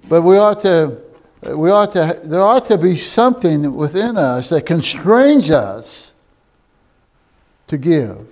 But 0.09 0.23
we 0.23 0.37
ought 0.37 0.61
to, 0.63 0.99
we 1.43 1.71
ought 1.71 1.93
to, 1.93 2.21
there 2.25 2.41
ought 2.41 2.65
to 2.67 2.77
be 2.77 2.97
something 2.97 3.73
within 3.75 4.17
us 4.17 4.49
that 4.49 4.67
constrains 4.67 5.49
us 5.51 6.15
to 7.69 7.79
give. 7.79 8.27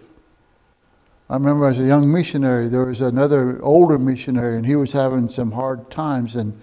I 1.29 1.35
remember 1.35 1.69
as 1.69 1.79
a 1.79 1.85
young 1.85 2.11
missionary, 2.11 2.69
there 2.69 2.85
was 2.85 3.01
another 3.01 3.63
older 3.63 3.97
missionary, 3.97 4.57
and 4.57 4.67
he 4.67 4.75
was 4.75 4.93
having 4.93 5.29
some 5.29 5.53
hard 5.53 5.91
times, 5.91 6.35
and 6.35 6.61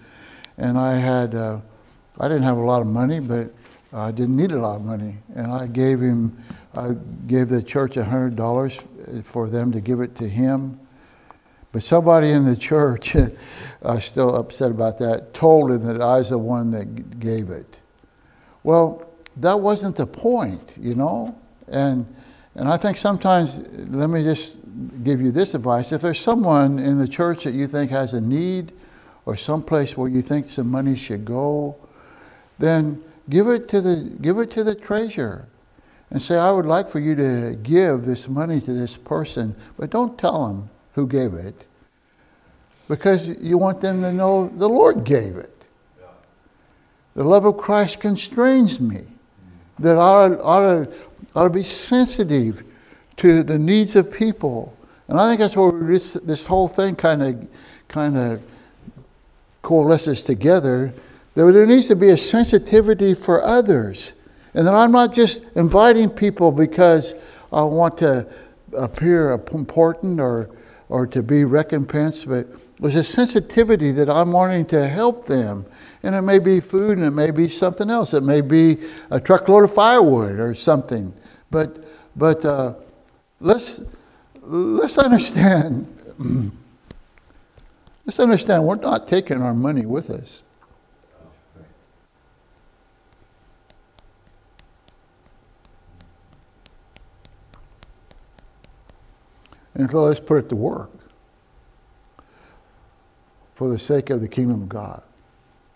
and 0.58 0.78
I 0.78 0.98
had, 0.98 1.36
uh, 1.36 1.60
I 2.20 2.28
didn't 2.28 2.44
have 2.44 2.58
a 2.58 2.62
lot 2.62 2.82
of 2.82 2.88
money, 2.88 3.20
but 3.20 3.54
I 3.94 4.12
didn't 4.12 4.36
need 4.36 4.52
a 4.52 4.60
lot 4.60 4.76
of 4.76 4.84
money, 4.84 5.18
and 5.36 5.52
I 5.52 5.68
gave 5.68 6.02
him, 6.02 6.36
I 6.76 6.96
gave 7.28 7.48
the 7.48 7.62
church 7.62 7.96
a 7.96 8.04
hundred 8.04 8.36
dollars 8.36 8.84
for 9.24 9.50
them 9.50 9.72
to 9.72 9.82
give 9.82 10.02
it 10.02 10.16
to 10.18 10.28
him, 10.28 10.80
but 11.72 11.84
somebody 11.84 12.32
in 12.32 12.46
the 12.46 12.56
church, 12.56 13.16
still 14.00 14.36
upset 14.36 14.72
about 14.72 14.98
that, 15.00 15.34
told 15.34 15.72
him 15.72 15.86
that 15.86 16.02
I 16.02 16.18
was 16.18 16.30
the 16.30 16.38
one 16.38 16.72
that 16.72 17.20
gave 17.20 17.50
it. 17.50 17.80
Well, 18.64 19.08
that 19.38 19.60
wasn't 19.60 19.96
the 19.96 20.08
point, 20.08 20.74
you 20.80 20.96
know? 20.96 21.38
And, 21.68 22.06
and 22.56 22.68
I 22.68 22.78
think 22.78 22.98
sometimes, 22.98 23.60
let 23.90 24.10
me 24.10 24.24
just 24.24 24.60
give 25.04 25.22
you 25.22 25.32
this 25.32 25.54
advice. 25.54 25.92
If 25.92 26.02
there's 26.02 26.20
someone 26.20 26.80
in 26.80 26.98
the 26.98 27.08
church 27.08 27.44
that 27.44 27.54
you 27.54 27.68
think 27.68 27.92
has 27.92 28.14
a 28.14 28.22
need 28.22 28.72
or 29.26 29.38
someplace 29.38 29.96
where 29.96 30.10
you 30.10 30.22
think 30.22 30.46
some 30.46 30.70
money 30.70 30.96
should 30.96 31.26
go, 31.26 31.76
then 32.58 33.04
give 33.30 33.48
it 33.50 33.68
to 33.70 33.82
the, 33.82 34.18
give 34.22 34.40
it 34.40 34.50
to 34.52 34.64
the 34.64 34.74
treasurer 34.74 35.48
and 36.10 36.22
say, 36.22 36.38
I 36.38 36.52
would 36.52 36.66
like 36.66 36.88
for 36.88 37.00
you 37.00 37.16
to 37.16 37.58
give 37.62 38.06
this 38.06 38.30
money 38.30 38.62
to 38.62 38.74
this 38.74 38.96
person, 38.96 39.56
but 39.78 39.90
don't 39.90 40.18
tell 40.18 40.48
them 40.48 40.70
who 40.94 41.08
gave 41.08 41.34
it 41.34 41.66
because 42.88 43.38
you 43.42 43.58
want 43.58 43.82
them 43.82 44.02
to 44.02 44.14
know 44.14 44.48
the 44.48 44.70
Lord 44.70 45.04
gave 45.04 45.36
it. 45.36 45.54
The 47.16 47.24
love 47.24 47.46
of 47.46 47.58
Christ 47.58 48.00
constrains 48.00 48.80
me 48.80 49.02
that 49.80 49.98
I 49.98 50.00
ought, 50.00 50.40
ought, 50.42 50.86
to, 50.86 50.94
ought 51.36 51.44
to 51.44 51.50
be 51.50 51.64
sensitive 51.64 52.64
to 53.18 53.44
the 53.44 53.58
needs 53.58 53.96
of 53.96 54.12
people. 54.12 54.76
And 55.08 55.20
I 55.20 55.30
think 55.30 55.40
that's 55.40 55.56
where 55.56 55.72
this, 55.72 56.14
this 56.14 56.46
whole 56.46 56.68
thing 56.68 56.96
kind 56.96 57.24
of 57.24 57.48
kind 57.88 58.18
of 58.18 58.42
coalesces 59.62 60.24
together. 60.24 60.94
There 61.34 61.66
needs 61.66 61.88
to 61.88 61.96
be 61.96 62.10
a 62.10 62.18
sensitivity 62.18 63.14
for 63.14 63.44
others. 63.44 64.14
And 64.58 64.66
that 64.66 64.74
I'm 64.74 64.92
not 64.92 65.14
just 65.14 65.44
inviting 65.56 66.10
people 66.10 66.52
because 66.52 67.14
I 67.54 67.62
want 67.62 67.98
to 68.00 68.28
appear 68.74 69.32
important 69.32 70.20
or 70.20 70.50
or 70.90 71.06
to 71.08 71.22
be 71.22 71.44
recompensed, 71.44 72.28
but 72.28 72.48
there's 72.80 72.96
a 72.96 73.04
sensitivity 73.04 73.92
that 73.92 74.10
I'm 74.10 74.32
wanting 74.32 74.66
to 74.68 74.88
help 74.88 75.26
them. 75.26 75.66
And 76.04 76.16
it 76.16 76.22
may 76.22 76.40
be 76.40 76.60
food 76.60 76.98
and 76.98 77.06
it 77.06 77.12
may 77.12 77.32
be 77.32 77.50
something 77.50 77.90
else. 77.90 78.14
It 78.14 78.24
may 78.24 78.42
be 78.42 78.78
a 79.10 79.20
truckload 79.20 79.64
of 79.64 79.74
firewood 79.74 80.40
or 80.40 80.54
something. 80.56 81.14
But, 81.52 81.84
but 82.16 82.46
uh, 82.46 82.76
let's, 83.40 83.82
let's 84.42 84.98
understand. 84.98 85.94
let's 88.06 88.20
understand 88.20 88.64
we're 88.64 88.76
not 88.76 89.08
taking 89.08 89.42
our 89.42 89.54
money 89.54 89.86
with 89.86 90.10
us. 90.10 90.44
And 99.78 99.90
so 99.92 100.02
let's 100.02 100.20
put 100.20 100.40
it 100.40 100.50
to 100.50 100.56
work 100.56 100.90
for 103.54 103.70
the 103.70 103.78
sake 103.78 104.10
of 104.10 104.22
the 104.22 104.28
kingdom 104.28 104.64
of 104.64 104.70
God. 104.70 105.04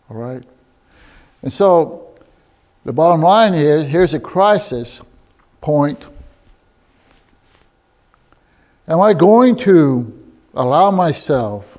All 0.10 0.18
right? 0.18 0.44
And 1.44 1.54
so 1.54 2.10
the 2.84 2.94
bottom 2.94 3.22
line 3.22 3.54
is 3.54 3.86
here's 3.86 4.16
a 4.16 4.20
crisis 4.20 5.02
point. 5.62 6.08
Am 8.88 9.00
I 9.00 9.14
going 9.14 9.56
to 9.58 10.20
allow 10.56 10.90
myself, 10.90 11.78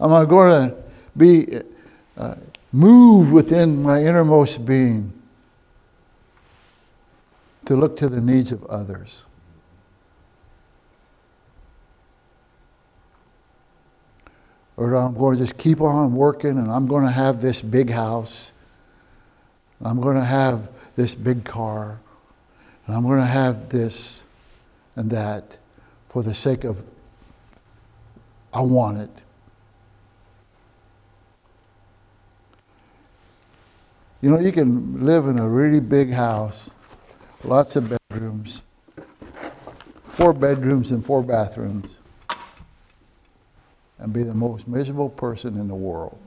am 0.00 0.12
I 0.12 0.24
going 0.24 0.70
to 0.70 0.76
be 1.16 1.58
uh, 2.16 2.36
moved 2.72 3.32
within 3.32 3.82
my 3.82 4.00
innermost 4.00 4.64
being 4.64 5.12
to 7.64 7.74
look 7.74 7.96
to 7.96 8.08
the 8.08 8.20
needs 8.20 8.52
of 8.52 8.64
others? 8.66 9.26
Or 14.82 14.96
I'm 14.96 15.14
going 15.14 15.36
to 15.36 15.44
just 15.44 15.56
keep 15.56 15.80
on 15.80 16.12
working 16.12 16.58
and 16.58 16.68
I'm 16.68 16.86
going 16.86 17.04
to 17.04 17.10
have 17.10 17.40
this 17.40 17.62
big 17.62 17.90
house. 17.90 18.52
I'm 19.80 20.00
going 20.00 20.16
to 20.16 20.24
have 20.24 20.68
this 20.96 21.14
big 21.14 21.44
car. 21.44 22.00
And 22.86 22.96
I'm 22.96 23.04
going 23.04 23.20
to 23.20 23.24
have 23.24 23.68
this 23.68 24.24
and 24.96 25.10
that 25.12 25.58
for 26.08 26.22
the 26.22 26.34
sake 26.34 26.64
of 26.64 26.84
I 28.52 28.60
want 28.60 28.98
it. 28.98 29.10
You 34.20 34.30
know, 34.30 34.40
you 34.40 34.52
can 34.52 35.06
live 35.06 35.26
in 35.26 35.38
a 35.38 35.48
really 35.48 35.80
big 35.80 36.12
house, 36.12 36.70
lots 37.44 37.76
of 37.76 37.96
bedrooms, 38.10 38.64
four 40.04 40.32
bedrooms 40.32 40.90
and 40.90 41.06
four 41.06 41.22
bathrooms 41.22 42.00
and 44.02 44.12
be 44.12 44.24
the 44.24 44.34
most 44.34 44.66
miserable 44.66 45.08
person 45.08 45.58
in 45.58 45.68
the 45.68 45.74
world. 45.74 46.18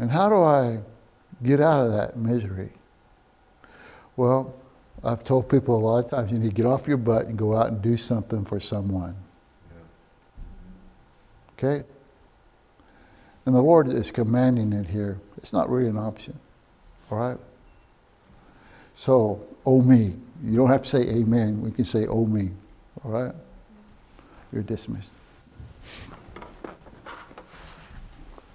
And 0.00 0.10
how 0.10 0.28
do 0.28 0.42
I 0.42 0.80
get 1.44 1.60
out 1.60 1.86
of 1.86 1.92
that 1.92 2.16
misery? 2.16 2.70
Well, 4.16 4.54
I've 5.04 5.22
told 5.22 5.48
people 5.48 5.76
a 5.76 5.78
lot 5.78 6.04
of 6.04 6.10
times 6.10 6.32
you 6.32 6.38
need 6.38 6.48
to 6.48 6.54
get 6.54 6.66
off 6.66 6.88
your 6.88 6.96
butt 6.96 7.26
and 7.26 7.38
go 7.38 7.56
out 7.56 7.68
and 7.68 7.80
do 7.80 7.96
something 7.96 8.44
for 8.44 8.58
someone. 8.58 9.14
Okay? 11.56 11.84
And 13.46 13.54
the 13.54 13.62
Lord 13.62 13.86
is 13.86 14.10
commanding 14.10 14.72
it 14.72 14.86
here. 14.86 15.20
It's 15.36 15.52
not 15.52 15.70
really 15.70 15.88
an 15.88 15.96
option. 15.96 16.38
All 17.08 17.18
right? 17.18 17.38
So, 18.94 19.46
oh 19.64 19.80
me. 19.80 20.16
You 20.44 20.56
don't 20.56 20.68
have 20.68 20.82
to 20.82 20.88
say 20.88 21.02
amen. 21.08 21.60
We 21.62 21.70
can 21.70 21.84
say 21.84 22.06
oh 22.06 22.26
me. 22.26 22.50
All 23.04 23.12
right? 23.12 23.34
You're 24.52 24.62
dismissed. 24.62 25.14